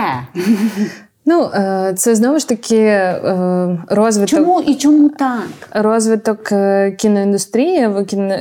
[1.26, 4.40] Ну, е, це знову ж таки е, розвиток.
[4.40, 5.48] Чому і чому так?
[5.72, 8.36] Розвиток е, кіноіндустрії, кіно,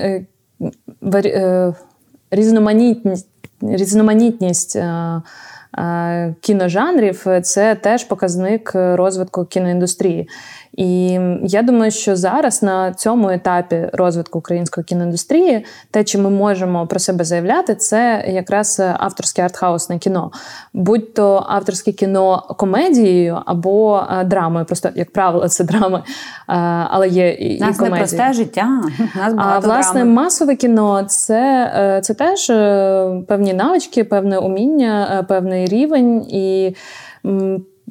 [2.30, 3.28] різноманітність,
[3.62, 4.78] різноманітність
[6.40, 10.28] кіножанрів це теж показник розвитку кіноіндустрії.
[10.76, 16.86] І я думаю, що зараз на цьому етапі розвитку української кіноіндустрії те, чи ми можемо
[16.86, 20.30] про себе заявляти, це якраз авторське артхаусне кіно,
[20.72, 24.64] будь то авторське кіно комедією або драмою.
[24.64, 26.02] Просто як правило, це драми,
[26.90, 27.92] але є і Нас комедії.
[27.92, 28.66] не просте життя.
[29.16, 30.14] Нас а власне драми.
[30.14, 36.74] масове кіно це, е, це теж е, певні навички, певне уміння, е, певний рівень і.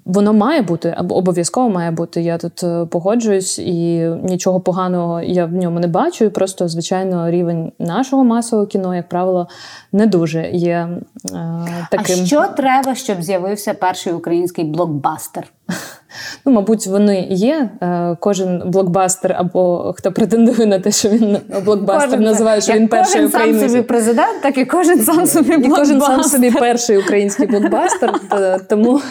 [0.10, 2.22] Воно має бути або обов'язково має бути.
[2.22, 6.26] Я тут е, погоджуюсь, і нічого поганого я в ньому не бачу.
[6.26, 9.48] І Просто, звичайно, рівень нашого масового кіно, як правило,
[9.92, 12.16] не дуже є е, таким.
[12.22, 15.48] А що треба, щоб з'явився перший український блокбастер?
[16.46, 17.70] Ну, мабуть, вони є.
[17.82, 22.88] Е, кожен блокбастер, або хто претендує на те, що він блокбастер кожен, називає, що він
[22.88, 23.52] перший український.
[23.52, 25.72] Кожен сам собі президент, так і кожен сам собі блокбастер.
[25.72, 28.14] І кожен сам собі перший український блокбастер.
[28.70, 29.02] Тому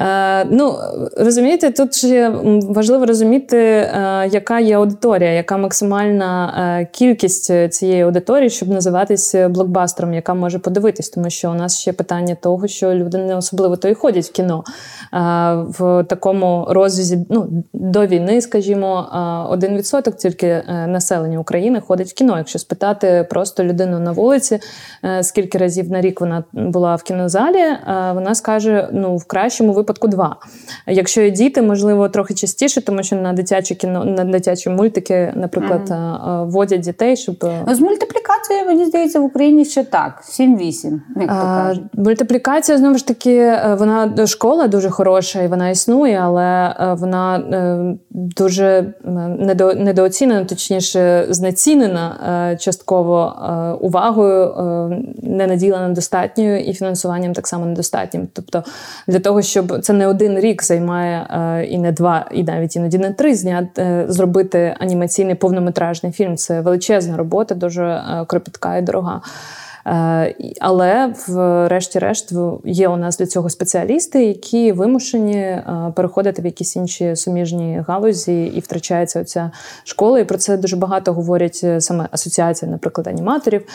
[0.00, 0.74] е, ну,
[1.16, 2.32] розумієте, тут ще
[2.68, 10.34] важливо розуміти, е, яка є аудиторія, яка максимальна кількість цієї аудиторії, щоб називатись блокбастером, яка
[10.34, 13.94] може подивитись, тому що у нас ще питання того, що люди не особливо то і
[13.94, 14.64] ходять в кіно
[15.78, 19.08] в такому розрізі ну, до війни, скажімо,
[19.50, 22.38] один відсоток тільки е, населення України ходить в кіно.
[22.38, 24.58] Якщо спитати просто людину на вулиці,
[25.04, 27.78] е, скільки разів на рік вона була в кінозалі, е,
[28.14, 30.36] вона скаже: ну, в кращому випадку два.
[30.86, 35.88] Якщо є діти, можливо, трохи частіше, тому що на дитячі кіно, на дитячі мультики, наприклад,
[35.88, 36.50] mm-hmm.
[36.50, 41.84] водять дітей, щоб з мультиплікацією, мені здається, в Україні ще так: 7-8, як то кажуть.
[41.94, 47.96] Мультиплікація знову ж таки, вона школа дуже хороша і вона існує, але е, вона е,
[48.10, 49.10] дуже е,
[49.76, 53.36] недооцінена, точніше, знецінена частково
[53.80, 54.54] увагою,
[55.22, 58.28] не наділена достатньою і фінансуванням так само недостатнім.
[58.32, 58.64] Тобто
[59.06, 61.26] для того, щоб це не один рік займає
[61.70, 66.36] і не два, і навіть іноді не три зняти зробити анімаційний повнометражний фільм.
[66.36, 69.20] Це величезна робота, дуже кропітка і дорога.
[69.86, 72.32] Е, але врешті-решт
[72.64, 78.44] є у нас для цього спеціалісти, які вимушені е, переходити в якісь інші суміжні галузі
[78.44, 79.50] і втрачається оця
[79.84, 80.18] школа.
[80.18, 83.66] І про це дуже багато говорять е, саме асоціація, наприклад, аніматорів.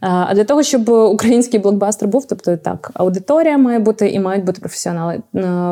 [0.00, 4.60] А для того, щоб український блокбастер був, тобто так, аудиторія має бути і мають бути
[4.60, 5.22] професіонали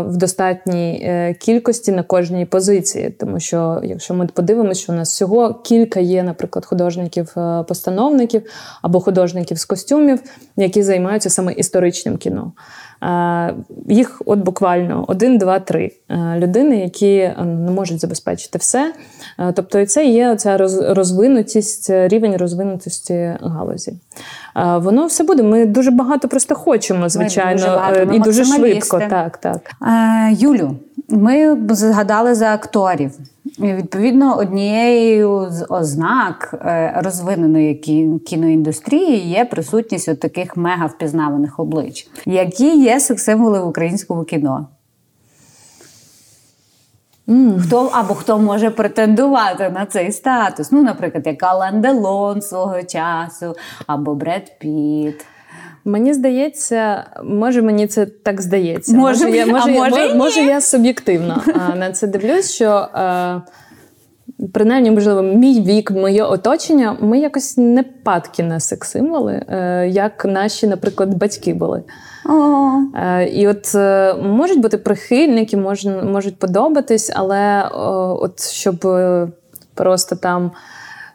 [0.06, 3.10] в достатній кількості на кожній позиції.
[3.10, 8.42] Тому що, якщо ми подивимося, що у нас всього кілька є, наприклад, художників-постановників
[8.82, 10.22] або художників з костюмів,
[10.56, 12.52] які займаються саме історичним кіно.
[13.88, 15.92] Їх от буквально один, два, три
[16.36, 18.92] людини, які не можуть забезпечити все.
[19.54, 20.56] Тобто, і це є оця
[20.94, 23.92] розвинутість, рівень розвинутості галузі.
[24.76, 25.42] Воно все буде.
[25.42, 28.12] Ми дуже багато просто хочемо, звичайно, дуже багато.
[28.12, 29.00] і дуже швидко.
[29.10, 29.70] Так, так.
[30.30, 30.76] Юлю,
[31.08, 33.12] ми згадали за акторів.
[33.60, 37.74] Відповідно, однією з ознак е, розвиненої
[38.26, 44.66] кіноіндустрії є присутність от таких мега впізнаваних облич, які є секс-символи в українському кіно.
[47.28, 47.60] Mm.
[47.60, 50.72] Хто або хто може претендувати на цей статус?
[50.72, 53.54] Ну, наприклад, як Алан Делон свого часу,
[53.86, 55.26] або Бред Піт.
[55.84, 58.96] Мені здається, може мені це так здається.
[58.96, 61.42] Може, може я може, а може, я, може я суб'єктивно
[61.76, 63.42] на це дивлюсь, що е,
[64.52, 70.66] принаймні, можливо, мій вік, моє оточення, ми якось не падки на секс-символи, е, як наші,
[70.66, 71.82] наприклад, батьки були.
[72.94, 73.74] Е, і от
[74.22, 77.68] можуть бути прихильники, можуть подобатись, але
[78.20, 78.86] от щоб
[79.74, 80.50] просто там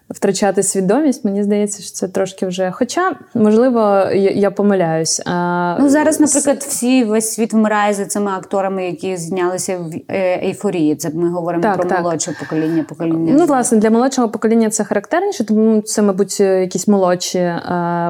[0.09, 2.71] втрачати свідомість, мені здається, що це трошки вже.
[2.71, 3.79] Хоча, можливо,
[4.13, 5.21] я, я помиляюсь.
[5.25, 10.45] А, Ну зараз, наприклад, всі весь світ вмирає за цими акторами, які знялися в е,
[10.45, 10.95] ейфорії.
[10.95, 12.01] Це ми говоримо так, про так.
[12.01, 12.85] молодше покоління.
[12.89, 13.33] покоління.
[13.37, 17.53] Ну, власне, для молодшого покоління це характерніше, тому це, мабуть, якісь молодші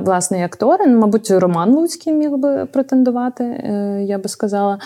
[0.01, 0.87] власне актори.
[0.87, 4.79] Ну, мабуть, Роман Луцький міг би претендувати, е, я би сказала.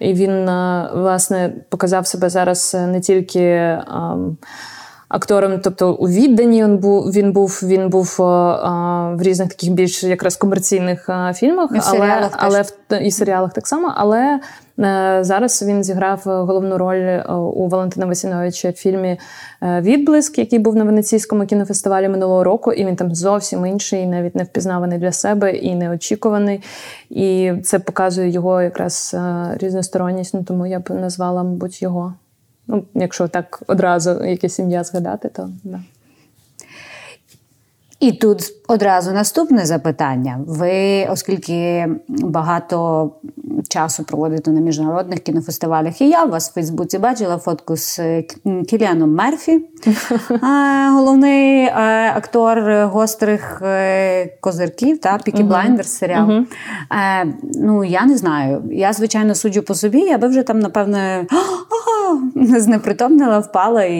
[0.00, 0.44] І він
[0.94, 3.78] власне показав себе зараз не тільки
[5.12, 10.04] актором, тобто у відданні він був він був він був а, в різних таких більш
[10.04, 13.92] якраз комерційних а, фільмах, і але але в і серіалах так само.
[13.96, 14.40] Але
[14.78, 19.18] а, е, зараз він зіграв головну роль е, у Валентина Васіновича в фільмі
[19.62, 24.34] е, Відблиск, який був на Венеційському кінофестивалі минулого року, і він там зовсім інший, навіть
[24.34, 26.62] не впізнаваний для себе і неочікуваний.
[27.10, 29.16] І це показує його якраз
[29.54, 30.34] різносторонність.
[30.34, 32.14] Ну тому я б назвала, мабуть, його.
[32.66, 35.82] Ну, Якщо так одразу якесь ім'я згадати, то да.
[38.00, 40.40] І тут одразу наступне запитання.
[40.46, 43.10] Ви, оскільки багато
[43.68, 48.00] часу проводите на міжнародних кінофестивалях, і я у вас в Фейсбуці бачила фотку з
[48.68, 49.60] Кіліаном Мерфі,
[50.92, 51.72] головний е,
[52.16, 56.44] актор гострих е, козирків та Пікі Блайндерс серіал.
[57.54, 58.62] Ну, я не знаю.
[58.72, 61.26] Я, звичайно, суджу по собі, я би вже там, напевне,
[62.58, 63.96] знепритомнила, впала і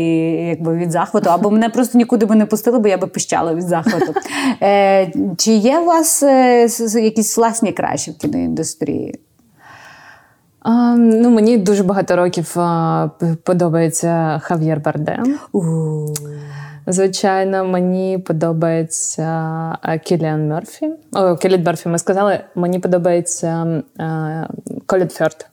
[0.49, 3.68] якби від захвату, або мене просто нікуди би не пустили, бо я би пищала від
[3.68, 4.14] захвату.
[4.63, 6.69] Е, Чи є у вас е,
[7.03, 9.21] якісь власні кращі в кіноіндустрії?
[10.61, 13.11] А, ну, Мені дуже багато років а,
[13.43, 15.39] подобається Хав'єр Бардем.
[16.87, 20.91] Звичайно, мені подобається Кіліан Мерфі.
[21.13, 23.83] О, Кіліан Мерфі ми сказали, мені подобається
[24.87, 25.47] Колін Ферт.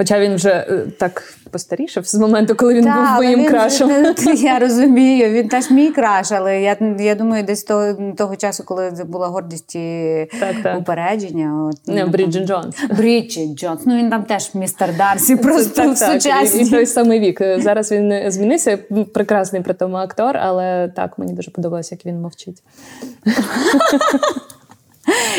[0.00, 3.90] Хоча він вже е, так постарішав з моменту, коли він так, був моїм крашем.
[4.36, 8.92] Я розумію, він теж мій краш, але я я думаю, десь того того часу, коли
[9.06, 10.78] була гордість і так, так.
[10.78, 11.70] упередження.
[11.70, 12.76] От, Не, ну, Бріджит Джонс.
[12.96, 13.80] Бріджит Джонс.
[13.86, 16.60] Ну він там теж містер Дарсі, просто так, в сучасні.
[16.60, 17.42] І, і той самий вік.
[17.58, 18.78] Зараз він змінився.
[19.14, 22.62] Прекрасний при тому актор, але так мені дуже подобалося, як він мовчить.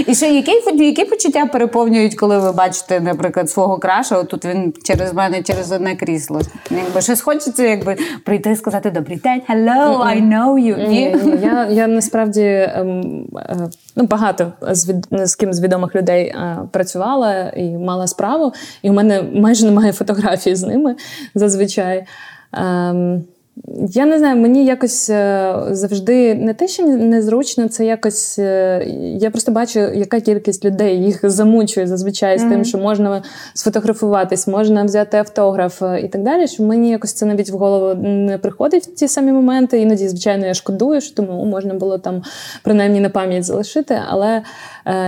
[0.07, 5.13] І ще які які почуття переповнюють, коли ви бачите, наприклад, свого краша, тут він через
[5.13, 6.41] мене через одне крісло.
[6.69, 10.87] Якби щось хочеться, якби прийти і сказати добрий день, hello, I know you.
[10.89, 16.25] Ні, ні, Я я насправді ем, е, ну, багато з з ким з відомих людей
[16.25, 20.95] е, працювала і мала справу, і у мене майже немає фотографій з ними
[21.35, 22.05] зазвичай.
[22.53, 23.23] Ем,
[23.89, 28.39] я не знаю, мені якось е, завжди не те, що незручно, це якось.
[28.39, 28.83] Е,
[29.19, 32.49] я просто бачу, яка кількість людей їх замучує зазвичай з mm-hmm.
[32.49, 36.47] тим, що можна сфотографуватись, можна взяти автограф е, і так далі.
[36.47, 39.81] Що мені якось це навіть в голову не приходить в ті самі моменти.
[39.81, 42.23] Іноді, звичайно, я шкодую, що тому можна було там
[42.63, 43.99] принаймні на пам'ять залишити.
[44.09, 44.41] Але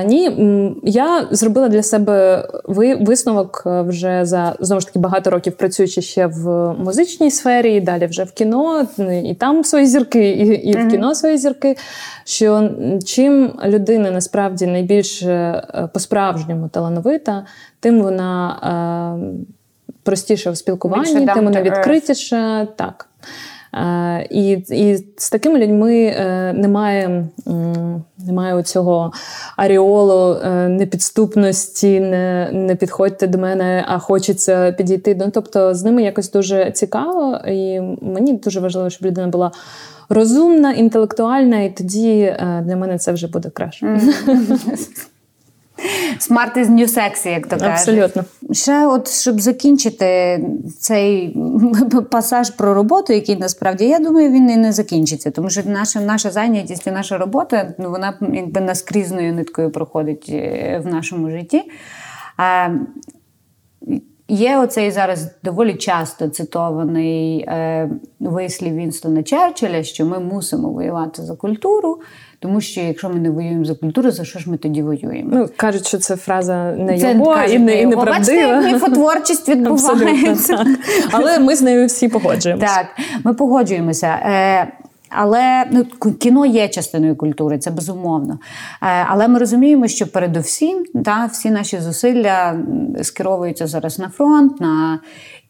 [0.06, 0.32] ні,
[0.84, 2.48] я зробила для себе
[3.00, 7.82] висновок е, вже за знову ж таки багато років працюючи ще в музичній сфері, і
[7.82, 8.88] далі вже в кіно,
[9.24, 11.78] і там свої зірки, і, і в кіно свої зірки.
[12.24, 12.70] Що
[13.06, 17.46] чим людина насправді найбільш е, по-справжньому талановита,
[17.80, 22.66] тим вона е, простіша в спілкуванні, тим вона відкритіша.
[22.66, 23.08] Так.
[23.74, 27.26] Е, і і з такими людьми е, немає
[28.18, 29.12] немає цього
[29.58, 35.16] аріолу е, непідступності, не не підходьте до мене, а хочеться підійти.
[35.20, 39.52] Ну, Тобто з ними якось дуже цікаво, і мені дуже важливо, щоб людина була
[40.10, 44.00] розумна, інтелектуальна, і тоді для мене це вже буде краще.
[46.20, 47.74] Smart is new sexy, як то кажуть.
[47.74, 48.24] Абсолютно.
[48.52, 50.40] Ще, от щоб закінчити
[50.80, 51.38] цей
[52.12, 56.32] пасаж про роботу, який насправді я думаю, він і не закінчиться, тому що наша наша
[56.32, 61.64] зайнятість і наша робота ну вона якби наскрізною ниткою проходить е, в нашому житті.
[62.38, 62.70] А,
[64.28, 71.36] Є оцей зараз доволі часто цитований е, вислів Вінстона Черчилля, що ми мусимо воювати за
[71.36, 72.00] культуру.
[72.40, 75.30] Тому що якщо ми не воюємо за культуру, за що ж ми тоді воюємо?
[75.34, 78.20] Ну кажуть, що це фраза не це його кажуть, і не і неправдива.
[78.20, 80.66] Бачите, як міфотворчість відбувається.
[81.12, 82.68] Але ми з нею всі погоджуємося.
[82.68, 82.86] Так,
[83.24, 84.08] ми погоджуємося.
[84.08, 84.74] Е,
[85.16, 85.86] але ну,
[86.20, 88.40] кіно є частиною культури, це безумовно.
[88.82, 92.58] Е, але ми розуміємо, що передусім та, всі наші зусилля
[93.02, 95.00] скеровуються зараз на фронт, на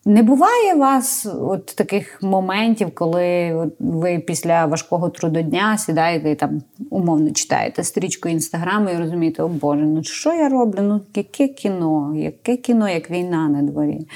[0.06, 6.62] не буває у вас от таких моментів, коли ви після важкого трудодня сідаєте і там
[6.90, 10.82] умовно читаєте стрічку інстаграму і розумієте, о Боже, ну що я роблю?
[10.82, 14.08] Ну яке кіно, яке кіно, як війна на дворі?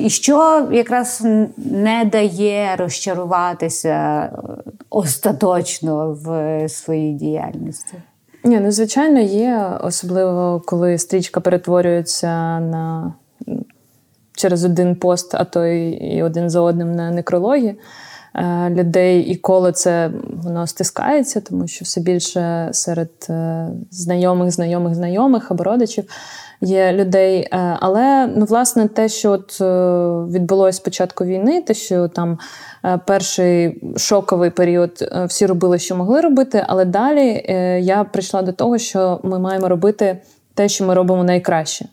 [0.00, 1.26] І що якраз
[1.56, 4.30] не дає розчаруватися
[4.90, 7.94] остаточно в своїй діяльності?
[8.44, 13.12] Ні, ну звичайно, є, особливо коли стрічка перетворюється на
[14.38, 17.74] через один пост, а то і один за одним на некрологі.
[18.34, 20.10] Е, людей і коло це
[20.44, 26.04] воно стискається, тому що все більше серед е, знайомих, знайомих, знайомих або родичів
[26.60, 27.40] є людей.
[27.40, 29.60] Е, але ну, власне те, що от
[30.34, 32.38] відбулося з початку війни, те, що там
[33.06, 37.44] перший шоковий період всі робили, що могли робити, але далі
[37.82, 40.18] я прийшла до того, що ми маємо робити
[40.54, 41.86] те, що ми робимо найкраще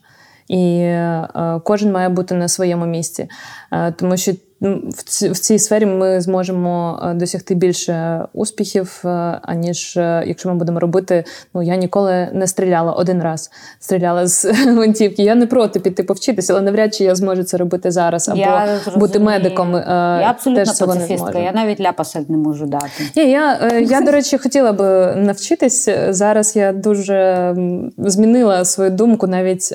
[0.48, 3.28] і е, кожен має бути на своєму місці,
[3.72, 9.08] е, тому що в цій сфері ми зможемо е, досягти більше успіхів, е,
[9.42, 11.24] аніж е, якщо ми будемо робити.
[11.54, 13.50] Ну я ніколи не стріляла один раз,
[13.80, 15.22] стріляла з гвинтівки.
[15.22, 18.80] Я не проти піти повчитися, але навряд чи я зможу це робити зараз або я
[18.96, 19.72] бути медиком.
[19.72, 22.90] Я абсолютно теж пацифістка, Я навіть ляпаса не можу дати.
[23.16, 26.56] Ні, Я я до речі хотіла би навчитись зараз.
[26.56, 27.54] Я дуже
[27.98, 29.74] змінила свою думку, навіть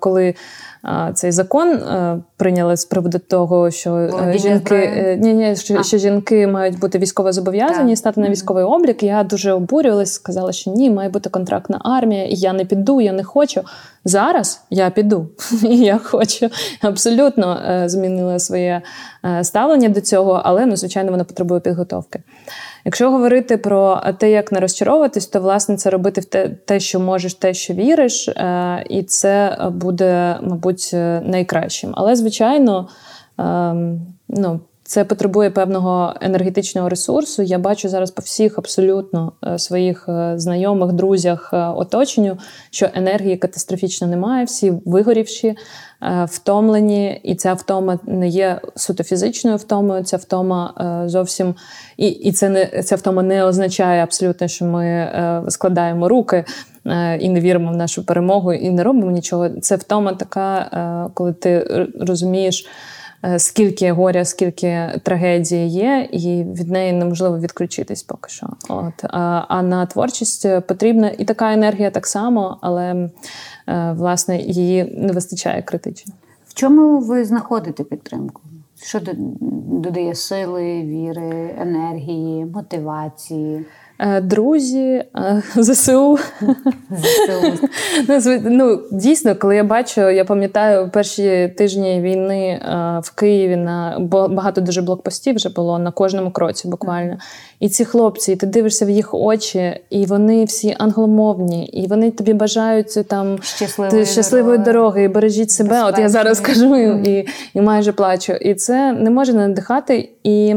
[0.00, 0.34] коли
[1.14, 5.98] цей закон е, прийняли з приводу того, що е, жінки е, ні, ні, що, що
[5.98, 9.02] жінки мають бути військово зобов'язані, стати на військовий облік.
[9.02, 13.12] Я дуже обурювалась, сказала, що ні, має бути контрактна армія, і я не піду, я
[13.12, 13.60] не хочу.
[14.08, 15.28] Зараз я піду,
[15.62, 16.50] і я хочу
[16.80, 18.82] абсолютно змінила своє
[19.42, 22.22] ставлення до цього, але ну, звичайно, воно потребує підготовки.
[22.84, 27.00] Якщо говорити про те, як не розчаровуватись, то власне це робити в те, те, що
[27.00, 30.90] можеш, те, що віриш, е, і це буде, мабуть,
[31.22, 31.90] найкращим.
[31.94, 32.88] Але, звичайно,
[33.38, 34.60] ем, ну.
[34.88, 37.42] Це потребує певного енергетичного ресурсу.
[37.42, 42.38] Я бачу зараз по всіх абсолютно е, своїх е, знайомих, друзях, оточенню,
[42.70, 45.56] що енергії катастрофічно немає, всі вигорівші,
[46.24, 50.04] втомлені, і ця втома не є суто фізичною втомою.
[50.04, 50.74] Ця втома
[51.06, 51.54] зовсім
[51.98, 56.44] і і це не ця втома не означає абсолютно, що ми е, складаємо руки
[56.86, 59.48] е, і не віримо в нашу перемогу, і не робимо нічого.
[59.48, 61.66] Це втома така, е, коли ти
[62.00, 62.66] розумієш.
[63.38, 68.46] Скільки горя, скільки трагедії є, і від неї неможливо відключитись поки що.
[68.68, 73.10] От а, на творчість потрібна і така енергія так само, але
[73.92, 76.14] власне її не вистачає критично.
[76.48, 78.42] В чому ви знаходите підтримку?
[78.82, 79.00] Що
[79.66, 83.66] додає сили, віри, енергії, мотивації?
[84.00, 86.18] Е, друзі, е, ЗСУ.
[86.90, 87.58] ЗСУ.
[88.08, 93.98] Ну, ну, Дійсно, коли я бачу, я пам'ятаю перші тижні війни е, в Києві на
[94.10, 97.18] багато дуже блокпостів вже було на кожному кроці, буквально.
[97.60, 102.10] І ці хлопці, і ти дивишся в їх очі, і вони всі англомовні, і вони
[102.10, 104.72] тобі бажають там щасливої, щасливої дороги.
[104.72, 105.70] дороги, і бережіть себе.
[105.70, 105.92] Безпечні.
[105.92, 108.32] От я зараз кажу і, і майже плачу.
[108.32, 110.08] І це не може надихати.
[110.24, 110.54] І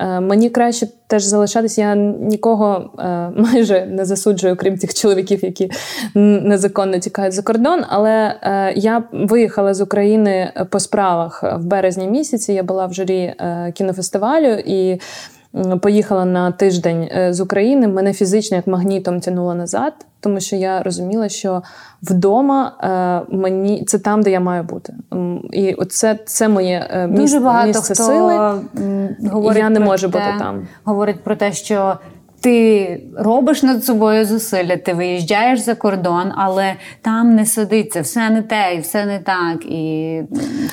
[0.00, 1.78] е, мені краще теж залишатись.
[1.78, 5.70] Я нікого е, майже не засуджую, крім тих чоловіків, які
[6.14, 7.84] незаконно тікають за кордон.
[7.88, 12.52] Але е, я виїхала з України по справах в березні місяці.
[12.52, 15.00] Я була в журі е, кінофестивалю і.
[15.80, 17.88] Поїхала на тиждень з України.
[17.88, 21.62] Мене фізично як магнітом тянуло назад, тому що я розуміла, що
[22.02, 22.72] вдома
[23.30, 24.94] е, мені це там, де я маю бути.
[25.52, 28.60] І це це моє е, місце, Дуже багато місце хто сили.
[29.30, 30.68] Говорить я не можу те, бути там.
[30.84, 31.98] Говорить про те, що.
[32.42, 38.42] Ти робиш над собою зусилля, ти виїжджаєш за кордон, але там не сидиться, все не
[38.42, 39.64] те, і все не так.
[39.64, 40.20] І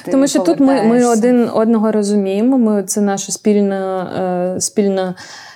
[0.06, 2.58] ти Тому що тут ми ми один одного розуміємо.
[2.58, 4.04] Ми це наша спільна
[4.56, 5.16] е, спільна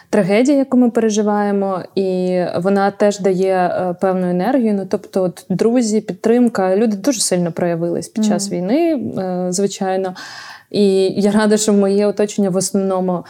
[0.09, 4.73] трагедія, яку ми переживаємо, і вона теж дає е, певну енергію.
[4.73, 6.75] Ну тобто, от, друзі, підтримка.
[6.75, 8.51] Люди дуже сильно проявились під час mm-hmm.
[8.51, 10.15] війни, е, звичайно.
[10.71, 13.25] І я рада, що моє оточення в основному.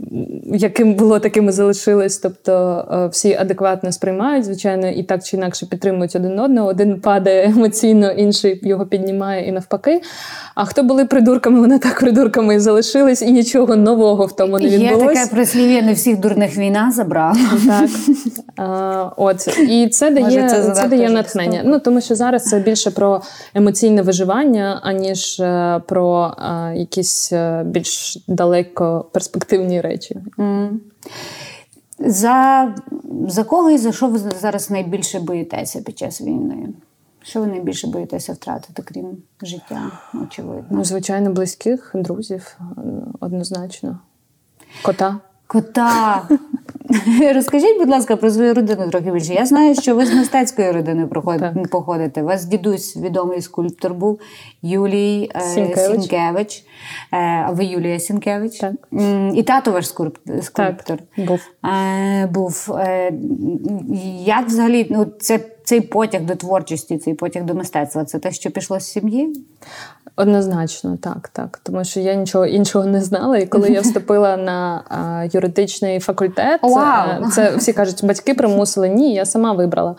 [0.00, 0.04] Е,
[0.44, 2.18] яким було, таким і залишилось.
[2.18, 6.68] Тобто всі адекватно сприймають, звичайно, і так чи інакше підтримують один одного.
[6.68, 10.00] Один падає емоційно, інший його піднімає і навпаки.
[10.54, 14.68] А хто були придурками, вони так придурками і залишились, і нічого нового в тому не
[14.68, 15.04] відбулося.
[15.04, 17.36] Є таке прислів'я, не всіх дурних війна забрала.
[17.66, 17.90] Так.
[18.56, 19.58] А, от.
[19.68, 21.62] І це дає це, це дає натхнення.
[21.64, 23.22] Ну, Тому що зараз це більше про
[23.54, 29.85] емоційне виживання, аніж е, про а, якісь е, більш далеко перспективні речі.
[30.38, 30.70] Mm.
[31.98, 32.74] За
[33.28, 36.68] за кого і за що ви зараз найбільше боїтеся під час війни?
[37.22, 39.90] Що ви найбільше боїтеся втратити, крім життя?
[40.14, 40.66] Очевидно.
[40.70, 42.58] Ну, звичайно, близьких, друзів,
[43.20, 43.98] однозначно.
[44.82, 45.20] Кота.
[45.46, 46.28] Кота.
[47.34, 49.34] Розкажіть, будь ласка, про свою родину трохи більше.
[49.34, 51.06] Я знаю, що ви з мистецької родини
[51.70, 52.22] походите.
[52.22, 54.20] У вас дідусь відомий скульптор був
[54.62, 56.00] Юлій е, Сінкевич.
[56.00, 56.64] Сінкевич.
[57.12, 58.58] Е, а ви Юлія Сінкевич.
[58.58, 58.74] Так.
[59.34, 60.42] І тато ваш скульптор.
[60.52, 61.40] Так, Був.
[61.64, 62.78] Е, був.
[64.24, 68.50] Як взагалі ну, це, цей потяг до творчості, цей потяг до мистецтва це те, що
[68.50, 69.32] пішло з сім'ї?
[70.16, 71.60] Однозначно, так, так.
[71.62, 73.38] Тому що я нічого іншого не знала.
[73.38, 77.30] І коли я вступила на а, юридичний факультет, wow.
[77.30, 78.88] це всі кажуть, батьки примусили.
[78.88, 79.96] Ні, я сама вибрала.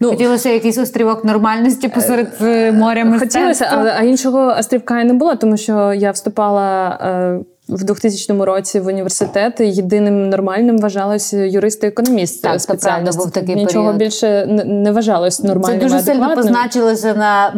[0.00, 3.40] Ну, Хотілося якийсь острівок нормальності посеред е, моря мистецтва.
[3.40, 6.88] Хотілося, але а іншого острівка і не було, тому що я вступала.
[6.88, 12.42] Е, в 2000 році в університет єдиним нормальним вважалося юрист-економіст.
[12.42, 13.96] Так, спеціально був такий Нічого період.
[13.96, 15.80] більше не вважалось нормальним.
[15.80, 17.54] Це дуже сильно позначилося на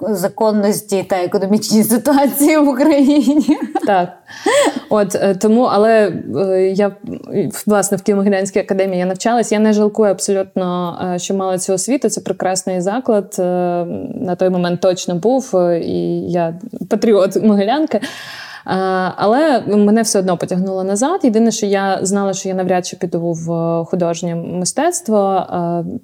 [0.00, 3.58] законності та економічній ситуації в Україні.
[3.86, 4.08] Так.
[4.88, 6.92] От е, тому, але е, я
[7.66, 9.52] власне в Києво-Могилянській академії я навчалась.
[9.52, 12.08] Я не жалкую абсолютно, е, що мала цю освіту.
[12.08, 13.34] Це прекрасний заклад.
[14.14, 16.54] На той момент точно був, і я
[16.88, 18.00] патріот Могилянки.
[19.16, 21.20] Але мене все одно потягнуло назад.
[21.22, 25.46] Єдине, що я знала, що я навряд чи піду в художнє мистецтво.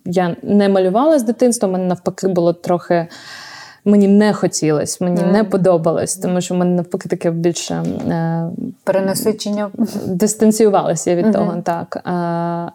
[0.05, 3.09] Я не малювала з дитинства, мене навпаки було трохи.
[3.89, 5.33] Мені не хотілося, мені mm.
[5.33, 8.51] не подобалось, тому що в мене навпаки таке більше е,
[8.85, 9.71] перенасичення
[10.07, 11.33] дистанціювалася від mm-hmm.
[11.33, 11.97] того, так.
[11.97, 12.11] Е,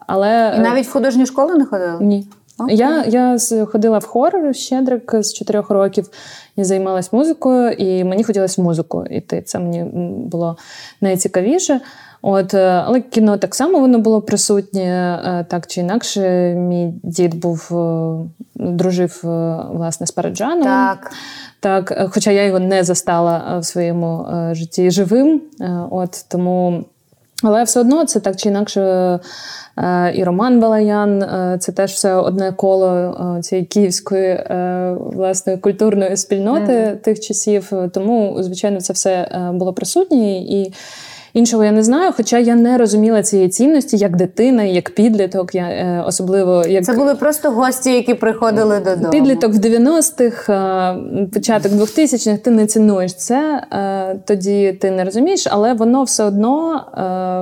[0.06, 0.54] але...
[0.56, 1.98] І навіть в художню школу не ходила?
[2.00, 2.26] Ні.
[2.68, 2.74] Okay.
[2.74, 6.10] Я я ходила в хор щедрик з чотирьох років
[6.56, 9.42] і займалась музикою, і мені хотілося в музику йти.
[9.42, 9.84] Це мені
[10.30, 10.56] було
[11.00, 11.80] найцікавіше.
[12.22, 16.54] От, е, Але кіно так само воно було присутнє, е, так чи інакше.
[16.54, 18.14] Мій дід був е,
[18.54, 19.20] дружив
[19.72, 20.62] власне з Параджаном.
[20.62, 21.12] Так.
[21.60, 25.40] Так, Хоча я його не застала в своєму житті живим.
[25.90, 26.84] От, тому...
[27.42, 29.20] Але все одно це так чи інакше.
[30.14, 31.24] І Роман Балаян
[31.60, 34.44] це теж все одне коло цієї київської
[34.98, 36.96] власне культурної спільноти mm.
[36.96, 37.72] тих часів.
[37.92, 40.72] Тому, звичайно, це все було присутнє і.
[41.34, 45.54] Іншого я не знаю, хоча я не розуміла цієї цінності як дитина, як підліток.
[45.54, 49.10] Я е, особливо як це були просто гості, які приходили додому.
[49.10, 55.46] Підліток в 90-х, е, початок 2000-х, Ти не цінуєш це, е, тоді ти не розумієш,
[55.50, 56.84] але воно все одно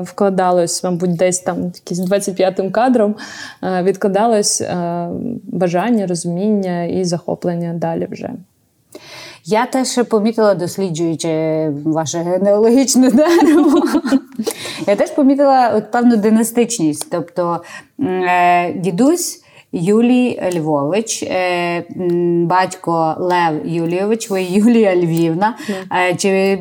[0.06, 3.14] вкладалось, мабуть, десь там якийсь 25-м кадром
[3.82, 4.62] відкладалось
[5.42, 8.30] бажання, розуміння і захоплення далі вже.
[9.44, 11.28] Я теж помітила, досліджуючи
[11.84, 13.82] ваше генеалогічне дерево,
[14.86, 17.06] я теж помітила от певну династичність.
[17.10, 17.62] Тобто
[18.00, 19.42] е, дідусь
[19.72, 21.84] Юлій Львович, е,
[22.44, 25.56] батько Лев Юлійович, ви Юлія Львівна.
[25.90, 26.16] Mm.
[26.16, 26.58] Чи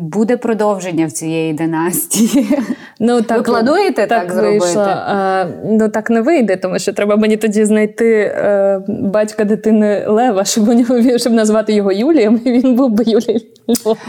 [0.00, 2.48] буде продовження в цієї династії?
[3.00, 4.68] Ну, так, Ви плануєте так, так вийшло.
[4.68, 4.90] зробити?
[4.90, 10.44] А, ну так не вийде, тому що треба мені тоді знайти е, батька дитини Лева,
[10.44, 14.00] щоб у нього щоб назвати його Юлієм, і він був би Юлій Львович.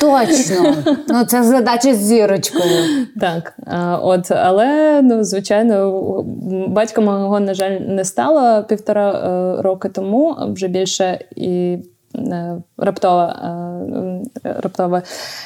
[0.00, 0.74] Точно.
[1.08, 3.06] Ну це задача з зірочкою.
[3.20, 6.02] Так, а, от, але ну, звичайно,
[6.68, 11.78] батька мого, на жаль, не стало півтора е, роки тому, вже більше і.
[12.16, 15.02] Е, раптово е, раптово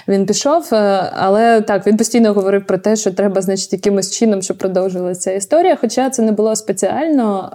[0.08, 0.68] він пішов,
[1.12, 5.32] але так він постійно говорив про те, що треба, значить, якимось чином, щоб продовжувалася ця
[5.32, 5.76] історія.
[5.80, 7.50] Хоча це не було спеціально,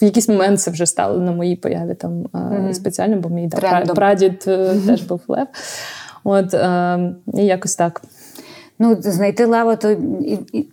[0.00, 2.74] в якийсь момент це вже стало на моїй появі там mm-hmm.
[2.74, 4.86] спеціально, бо мій да, прадід mm-hmm.
[4.86, 5.46] теж був лев.
[6.24, 6.54] От
[7.34, 8.02] і якось так.
[8.80, 10.66] Ну, знайти лева, то і, і,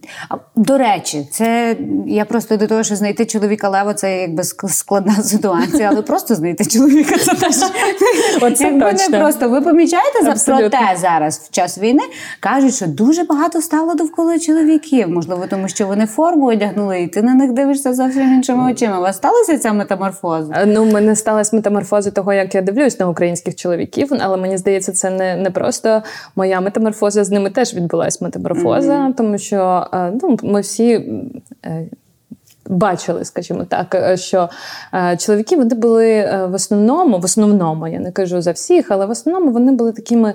[0.56, 1.78] до речі, це
[2.08, 6.66] я просто до того, що знайти чоловіка лева це якби складна ситуація, але просто знайти
[6.66, 7.56] чоловіка це теж
[8.42, 9.50] Оце не просто.
[9.50, 12.04] Ви помічаєте за проте зараз в час війни
[12.40, 15.10] кажуть, що дуже багато стало довкола чоловіків.
[15.10, 19.00] Можливо, тому що вони форму одягнули, і ти на них дивишся зовсім іншими очима.
[19.00, 20.54] У вас сталася ця метаморфоза?
[20.58, 24.92] Е, ну, мене сталася метаморфоза того, як я дивлюсь на українських чоловіків, але мені здається,
[24.92, 26.04] це не, не просто
[26.36, 29.14] моя метаморфоза з ними теж відбувається відбулась метаморфоза, mm-hmm.
[29.14, 30.94] тому що е, ну, ми всі.
[31.66, 31.90] Е,
[32.70, 34.50] бачили, скажімо так, е, що
[35.18, 39.52] чоловіки вони були в основному, в основному, я не кажу за всіх, але в основному
[39.52, 40.34] вони були такими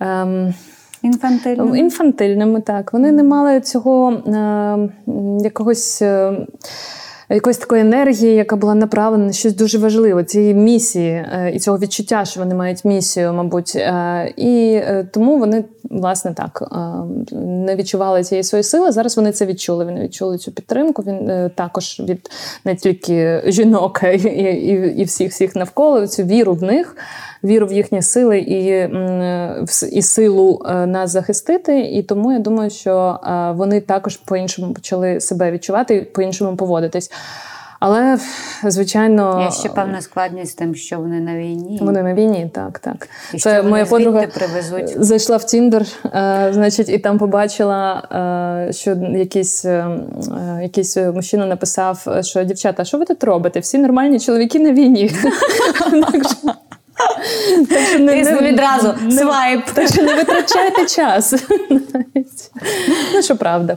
[0.00, 0.54] ем,
[1.02, 1.78] інфантильними.
[1.78, 2.60] інфантильними.
[2.60, 4.88] Так, вони не мали цього е,
[5.42, 6.02] якогось.
[7.34, 11.78] Якоїсь такої енергії, яка була направлена на щось дуже важливе, цієї місії е, і цього
[11.78, 13.72] відчуття, що вони мають місію, мабуть.
[13.76, 16.62] Е, і е, тому вони, власне, так
[17.32, 18.92] не відчували цієї своєї сили.
[18.92, 19.84] Зараз вони це відчули.
[19.84, 21.02] Вони відчули цю підтримку.
[21.06, 22.30] Він також від
[22.64, 26.96] не тільки жінок і, і, і всіх всіх навколо цю віру в них
[27.44, 28.88] віру в їхні сили і
[29.92, 31.80] і силу е, нас захистити.
[31.80, 37.10] І тому я думаю, що е, вони також по-іншому почали себе відчувати і по-іншому поводитись.
[37.84, 38.18] Але,
[38.64, 41.78] звичайно, є ще певна складність тим, що вони на війні.
[41.82, 43.08] Вони на війні, так, так.
[43.34, 45.04] І Це що моя подруга привезуть.
[45.04, 48.02] зайшла в Тіндер, е, значить, і там побачила,
[48.68, 49.98] е, що якийсь е,
[50.62, 53.60] якийсь мужчина написав, що дівчата, що ви тут робите?
[53.60, 55.10] Всі нормальні чоловіки на війні.
[58.42, 59.64] Відразу свайп.
[59.74, 61.34] Так що не витрачайте час.
[63.14, 63.76] Ну, що правда.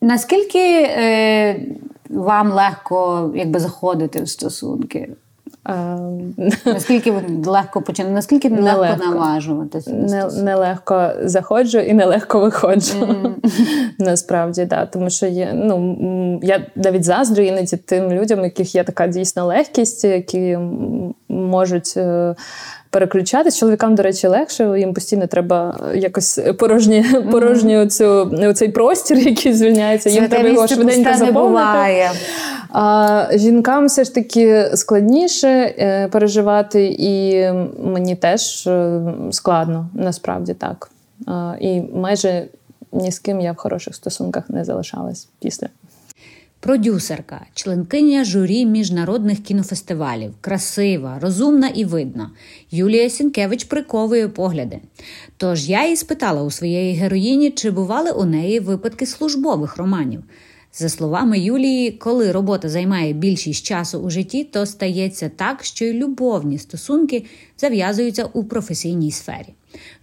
[0.00, 1.60] Наскільки е,
[2.10, 5.08] вам легко якби, заходити в стосунки?
[6.66, 7.12] Наскільки
[7.46, 9.90] легко починати, наскільки нелегко наважуватися?
[10.42, 13.16] Нелегко заходжу і нелегко виходжу.
[13.98, 14.86] Насправді, да.
[14.86, 19.46] Тому що є, ну, я навіть заздрю іноді тим людям, у яких є така дійсно
[19.46, 20.58] легкість, які
[21.28, 21.98] можуть.
[22.92, 23.58] Е, переключатись.
[23.58, 30.10] Чоловікам, до речі, легше, їм постійно треба якось порожні, порожню цю, цей простір, який звільняється.
[30.10, 32.10] Їм треба його швиденько заповнити.
[32.74, 37.44] А жінкам все ж таки складніше е, переживати, і
[37.84, 40.90] мені теж е, складно, насправді так.
[41.60, 42.44] І майже
[42.92, 45.68] ні з ким я в хороших стосунках не залишалась після.
[46.62, 52.30] Продюсерка, членкиня журі міжнародних кінофестивалів, красива, розумна і видна.
[52.70, 54.80] Юлія Сінкевич приковує погляди.
[55.36, 60.22] Тож я її спитала у своєї героїні, чи бували у неї випадки службових романів.
[60.72, 65.92] За словами Юлії, коли робота займає більшість часу у житті, то стається так, що й
[65.92, 67.24] любовні стосунки
[67.58, 69.54] зав'язуються у професійній сфері.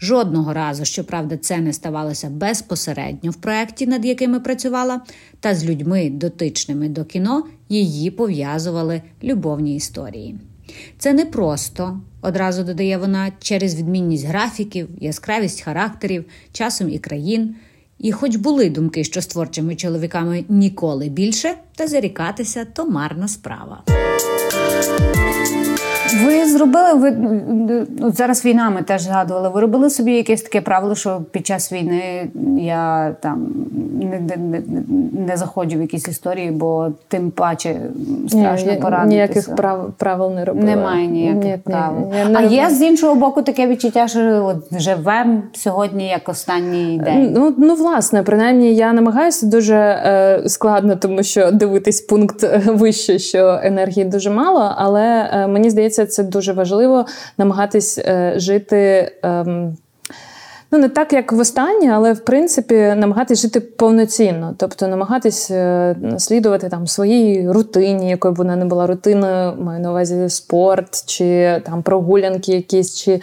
[0.02, 5.02] Жодного разу, щоправда, це не ставалося безпосередньо в проєкті, над якими працювала,
[5.40, 10.36] та з людьми, дотичними до кіно, її пов'язували любовні історії.
[10.98, 17.56] Це не просто, одразу додає вона, через відмінність графіків, яскравість характерів, часом і країн.
[18.00, 23.84] І, хоч були думки, що з творчими чоловіками ніколи більше, та зарікатися то марна справа.
[26.14, 27.16] Ви зробили ви
[28.02, 29.50] от зараз війна ми теж згадували.
[29.50, 32.30] Ви робили собі якесь таке правило, що під час війни
[32.60, 33.48] я там
[34.02, 34.62] не не, не,
[35.28, 37.76] не заходжу в якісь історії, бо тим паче
[38.28, 39.16] страшно ні, поранитися.
[39.16, 40.66] Ніяких прав правил не робила.
[40.66, 42.04] Немає ніяких ні, правил.
[42.30, 47.32] Ні, а є з іншого боку таке відчуття, що от живемо сьогодні як останній день.
[47.36, 53.20] Ну ну власне, принаймні я намагаюся дуже е, складно, тому що дивитись пункт е, вище,
[53.20, 57.06] що енергії дуже мало, але е, мені здається здається, це дуже важливо
[57.38, 59.12] намагатись е, жити.
[59.24, 59.72] Е,
[60.72, 65.96] Ну, не так, як в останнє, але в принципі намагатись жити повноцінно, тобто намагатись е,
[66.18, 71.62] слідувати там своїй рутині, якою б вона не була рутиною, маю на увазі спорт, чи
[71.66, 73.22] там прогулянки, якісь, чи е,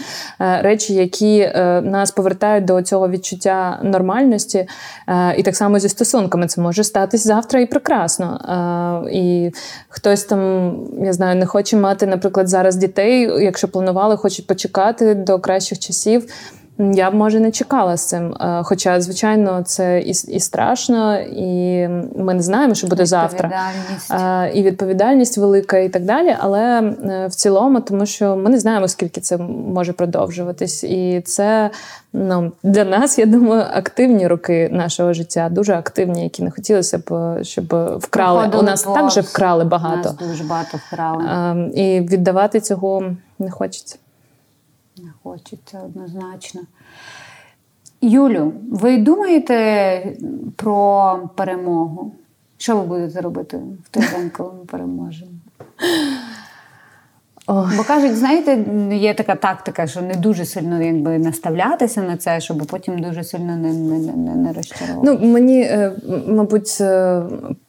[0.63, 4.69] речі, які е, нас повертають до цього відчуття нормальності.
[5.09, 8.41] Е, і так само зі стосунками це може статись завтра і прекрасно.
[9.07, 9.51] Е, і
[9.89, 15.39] хтось там, я знаю, не хоче мати, наприклад, зараз дітей, якщо планували, хочуть почекати до
[15.39, 16.27] кращих часів.
[16.79, 18.35] Я б може не чекала з цим.
[18.35, 23.61] Е, хоча, звичайно, це і і страшно, і ми не знаємо, що буде завтра.
[24.11, 26.37] Е, і відповідальність велика, і так далі.
[26.39, 30.85] Але е, в цілому, тому що ми не знаємо, скільки це може продовжуватись.
[30.85, 31.71] І це
[32.13, 37.39] ну, для нас, я думаю, активні роки нашого життя, дуже активні, які не хотілося б,
[37.43, 37.67] щоб
[37.99, 38.39] вкрали.
[38.39, 40.09] Проходили У нас також вкрали багато.
[40.19, 41.25] У нас дуже багато вкрали.
[41.31, 43.03] Ем, і віддавати цього
[43.39, 43.97] не хочеться.
[44.99, 46.61] Не хочеться однозначно.
[48.01, 50.17] Юлю, ви думаєте
[50.57, 52.13] про перемогу?
[52.59, 55.31] Що ви будете робити в той день, коли ми переможемо?
[57.49, 62.67] Бо кажуть, знаєте, є така тактика, що не дуже сильно якби наставлятися на це, щоб
[62.67, 65.01] потім дуже сильно не не, не, не розчарувати.
[65.05, 65.93] Ну, Мені, е,
[66.27, 67.23] мабуть, е,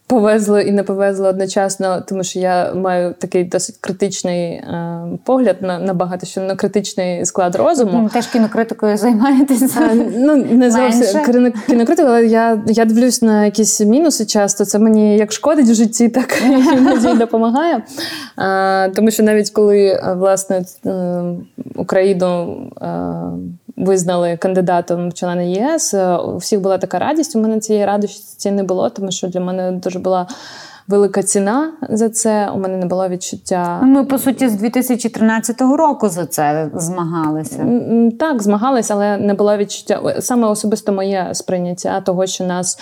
[0.07, 5.79] повезло і не повезло одночасно, тому що я маю такий досить критичний е, погляд на
[5.79, 8.09] на багато що на критичний склад розуму.
[8.13, 9.89] Теж кінокритикою займаєтеся.
[9.91, 11.21] А, ну не зовсім
[11.67, 14.25] кінокритикою, але я я дивлюсь на якісь мінуси.
[14.25, 16.41] Часто це мені як шкодить в житті, так
[16.77, 17.83] іноді допомагає.
[18.35, 21.23] А, Тому що навіть коли власне е,
[21.75, 22.57] Україну.
[23.77, 25.93] Визнали кандидатом в члени ЄС.
[25.93, 27.35] Е, у всіх була така радість.
[27.35, 30.27] У мене цієї радості не було, тому що для мене дуже була.
[30.87, 32.49] Велика ціна за це.
[32.55, 33.79] У мене не було відчуття.
[33.83, 37.65] Ми, по суті, з 2013 року за це змагалися.
[38.19, 40.15] Так, змагалися, але не було відчуття.
[40.19, 42.79] Саме особисто моє сприйняття того, що нас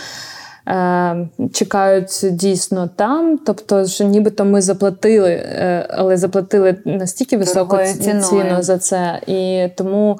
[0.67, 3.37] е, чекають дійсно там.
[3.45, 9.21] Тобто, що нібито ми заплатили, е, але заплатили настільки високу ціну за це.
[9.27, 10.19] І тому.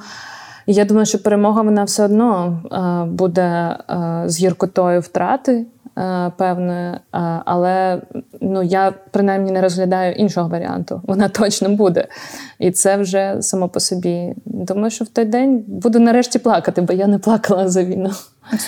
[0.68, 5.66] Я думаю, що перемога вона все одно е, буде е, з гіркотою втрати
[5.98, 6.94] е, певної,
[7.46, 8.02] але
[8.42, 11.02] ну я принаймні не розглядаю іншого варіанту.
[11.08, 12.08] Вона точно буде.
[12.60, 14.34] І це вже само по собі.
[14.46, 18.12] Думаю, що в той день буду нарешті плакати, бо я не плакала за війну.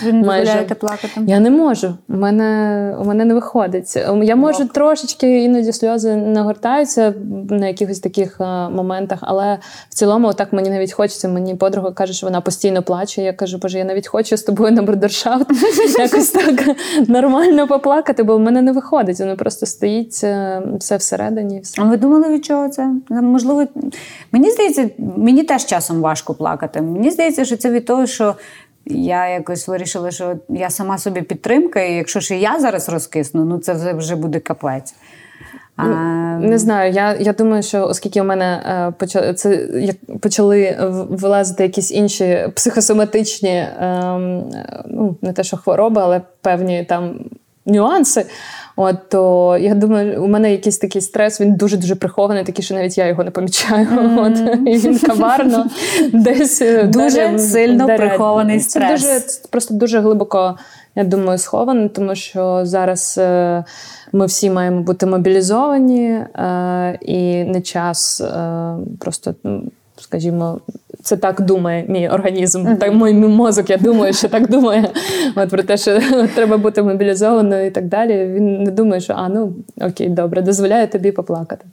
[0.03, 1.21] Не дозволяєте плакати?
[1.27, 1.93] Я не можу.
[2.09, 3.95] У мене у мене не виходить.
[4.23, 4.71] Я можу Бог.
[4.71, 7.13] трошечки іноді сльози нагортаються
[7.49, 9.59] на якихось таких а, моментах, але
[9.89, 11.27] в цілому, так мені навіть хочеться.
[11.27, 13.21] Мені подруга каже, що вона постійно плаче.
[13.21, 15.51] Я кажу, боже, я навіть хочу з тобою на брудершафт
[15.99, 16.75] якось так
[17.07, 19.19] нормально поплакати, бо в мене не виходить.
[19.19, 21.59] Воно просто стоїть е, все всередині.
[21.59, 21.81] Все.
[21.81, 22.89] А ви думали від чого це?
[23.09, 23.67] Можливо,
[24.31, 26.81] мені здається, мені теж часом важко плакати.
[26.81, 28.35] Мені здається, що це від того, що
[28.89, 33.57] я якось вирішила, що я сама собі підтримка, і якщо ще я зараз розкисну, ну
[33.57, 34.95] це вже буде капець.
[35.75, 35.85] А...
[36.41, 36.91] Не знаю.
[36.91, 40.77] Я я думаю, що оскільки у мене е, почали це як почали
[41.09, 44.13] вилазити якісь інші психосоматичні, е,
[44.85, 47.19] ну не те, що хвороби, але певні там
[47.65, 48.25] нюанси.
[48.79, 52.97] От то я думаю, у мене якийсь такий стрес, він дуже-дуже прихований, такий, що навіть
[52.97, 53.87] я його не помічаю.
[53.87, 54.19] Mm-hmm.
[54.25, 55.65] От і він каварно
[56.13, 59.01] десь е, дуже сильно прихований стрес.
[59.01, 60.57] Це дуже просто дуже глибоко,
[60.95, 63.63] я думаю, сховано, тому що зараз е,
[64.11, 68.23] ми всі маємо бути мобілізовані, е, і не час
[68.99, 69.63] просто, ну,
[70.07, 70.61] скажімо,
[71.03, 72.67] це так думає мій організм.
[72.67, 72.77] Uh-huh.
[72.77, 74.89] Так мій мозок, я думаю, що так думає.
[75.35, 75.99] От про те, що
[76.35, 78.25] треба бути мобілізованою і так далі.
[78.25, 81.65] Він не думає, що а ну окей, добре, дозволяє тобі поплакати.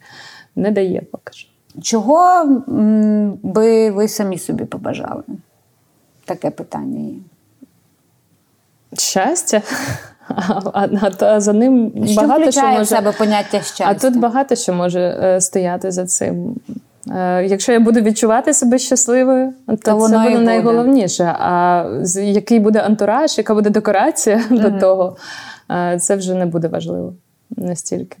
[0.55, 1.49] Не дає поки що.
[1.81, 2.45] Чого
[3.43, 5.23] би ви самі собі побажали?
[6.25, 7.15] Таке питання є.
[8.97, 9.61] Щастя.
[10.27, 12.81] А, а, а за ним що багато що може...
[12.81, 13.85] в себе поняття щастя?
[13.87, 16.55] А тут багато що може е, стояти за цим.
[17.11, 21.35] Е, якщо я буду відчувати себе щасливою, то, то це буде найголовніше.
[21.39, 21.85] А
[22.15, 24.61] який буде антураж, яка буде декорація mm-hmm.
[24.71, 25.17] до того,
[25.71, 27.13] е, це вже не буде важливо
[27.49, 28.17] настільки.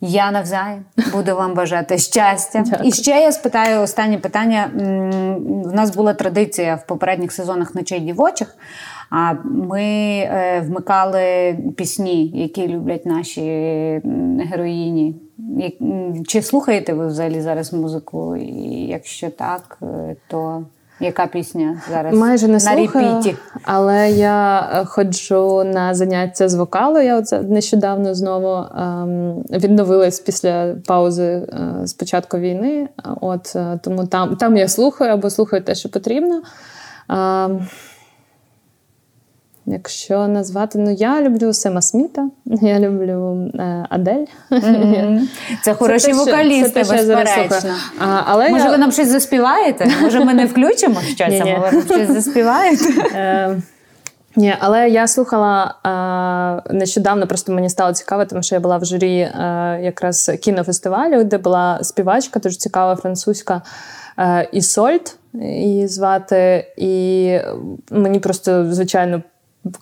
[0.00, 2.64] Я навзаєм буду вам бажати щастя.
[2.70, 2.88] Дякую.
[2.88, 4.70] І ще я спитаю останнє питання.
[5.64, 8.56] У нас була традиція в попередніх сезонах ночей дівочих.
[9.10, 13.42] А ми е, вмикали пісні, які люблять наші
[14.50, 15.16] героїні.
[16.26, 18.36] Чи слухаєте ви взагалі зараз музику?
[18.36, 20.64] І Якщо так, е, то
[21.02, 22.14] Яка пісня зараз?
[22.14, 23.36] Майже не на слухаю, репіті?
[23.62, 26.98] але я е, ходжу на заняття з вокалу.
[26.98, 31.46] Я оце нещодавно знову ем, відновилась після паузи е,
[31.84, 32.88] з початку війни.
[33.20, 36.42] От тому там, там я слухаю або слухаю те, що потрібно.
[39.72, 44.24] Якщо назвати, ну я люблю Сема Сміта, я люблю е, Адель.
[44.50, 45.20] Mm-hmm.
[45.62, 47.70] Це хороші це вокалісти, це безперечно.
[47.98, 48.70] А, але Може, я...
[48.70, 49.90] ви нам щось заспіваєте?
[50.02, 52.84] Може, ми не включимо щось, а ви нам щось заспіваєте?
[53.14, 53.56] Е,
[54.36, 55.74] ні, але я слухала
[56.68, 59.32] е, нещодавно, просто мені стало цікаво, тому що я була в журі е,
[59.82, 63.62] якраз кінофестивалю, де була співачка, дуже цікава французька
[64.18, 66.66] е, Ісольд її звати.
[66.76, 67.38] І
[67.90, 69.22] мені просто, звичайно,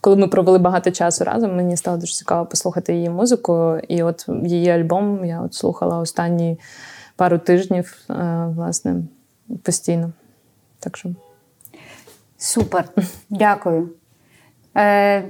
[0.01, 3.79] коли ми провели багато часу разом, мені стало дуже цікаво послухати її музику.
[3.89, 6.59] І от її альбом я от слухала останні
[7.16, 8.14] пару тижнів, е,
[8.57, 8.97] власне,
[9.62, 10.12] постійно.
[10.81, 11.09] Так що.
[12.39, 12.89] Супер,
[13.31, 13.91] дякую.
[14.76, 15.24] Е,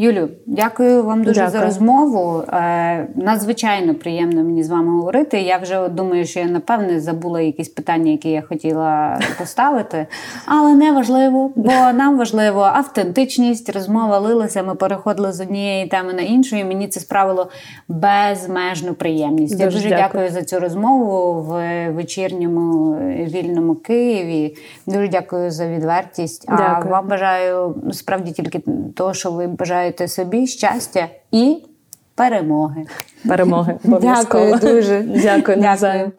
[0.00, 1.50] Юлю, дякую вам дуже дякую.
[1.50, 2.42] за розмову.
[2.48, 5.40] Е, Надзвичайно приємно мені з вами говорити.
[5.40, 10.06] Я вже думаю, що я напевне забула якісь питання, які я хотіла поставити,
[10.46, 14.62] але не важливо, бо нам важливо автентичність, розмова лилася.
[14.62, 17.50] Ми переходили з однієї теми на іншу, і мені це справило
[17.88, 19.52] безмежну приємність.
[19.52, 20.02] Дуже я дуже дякую.
[20.02, 24.56] дякую за цю розмову в вечірньому вільному Києві.
[24.86, 26.44] Дуже дякую за відвертість.
[26.48, 26.68] Дякую.
[26.68, 28.62] А вам бажаю справді тільки
[28.96, 31.56] того, що ви бажаєте бажаєте собі щастя і
[32.14, 32.84] перемоги.
[33.28, 33.78] Перемоги.
[33.84, 35.02] Дякую дуже.
[35.02, 35.58] Дякую.
[35.60, 36.12] Дякую.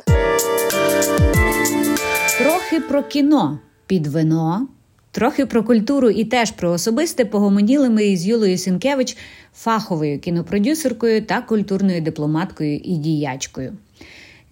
[2.38, 4.68] Трохи про кіно під вино.
[5.12, 9.18] Трохи про культуру і теж про особисте погомоніли ми із Юлою Сінкевич,
[9.54, 13.78] фаховою кінопродюсеркою та культурною дипломаткою і діячкою.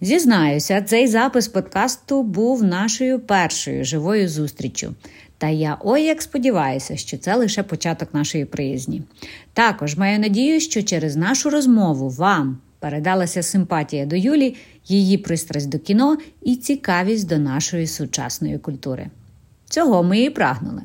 [0.00, 4.94] Зізнаюся, цей запис подкасту був нашою першою живою зустріччю.
[5.40, 9.02] Та я ой як сподіваюся, що це лише початок нашої приязні.
[9.52, 15.78] Також маю надію, що через нашу розмову вам передалася симпатія до Юлі, її пристрасть до
[15.78, 19.06] кіно і цікавість до нашої сучасної культури.
[19.70, 20.82] Цього ми і прагнули.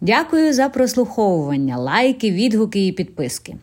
[0.00, 3.56] Дякую за прослуховування, лайки, відгуки і підписки.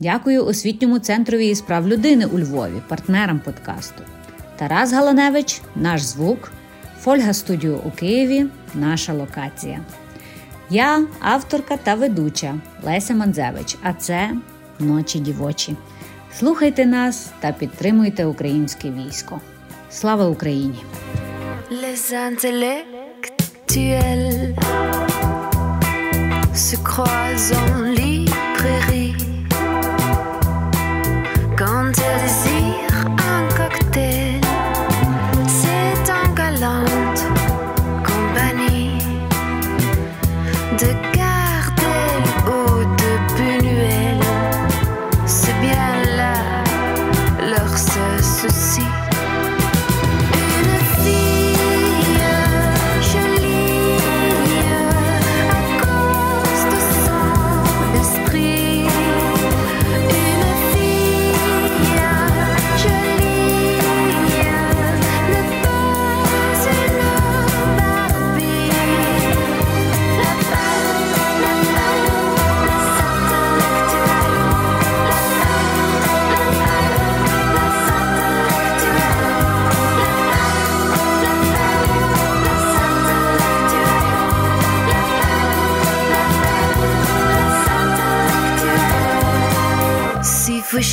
[0.00, 4.02] Дякую освітньому центрові із прав людини у Львові, партнерам подкасту.
[4.56, 6.52] Тарас Галаневич, наш звук.
[7.00, 9.80] Фольга Студіо у Києві наша локація.
[10.70, 12.54] Я авторка та ведуча
[12.84, 14.30] Леся Манзевич, а це
[14.78, 15.76] Ночі дівочі.
[16.38, 19.40] Слухайте нас та підтримуйте українське військо.
[19.90, 20.84] Слава Україні!
[21.70, 22.82] Les intellectuels
[32.28, 32.51] se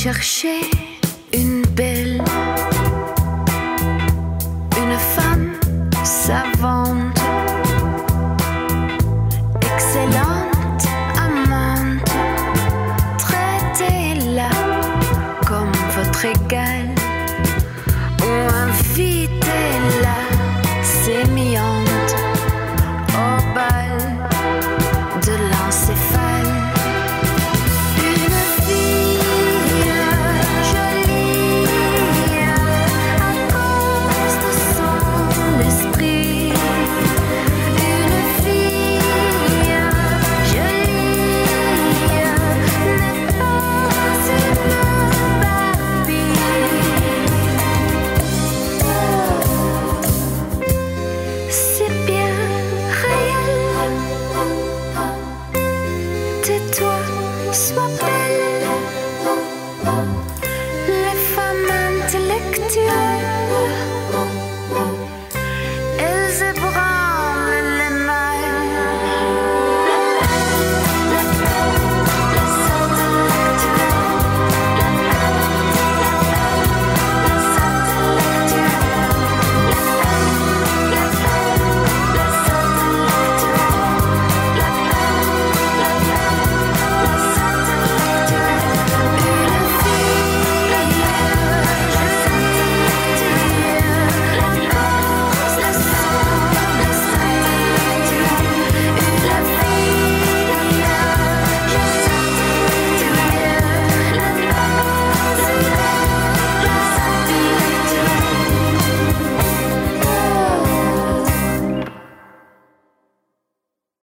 [0.02, 0.59] Cherchez.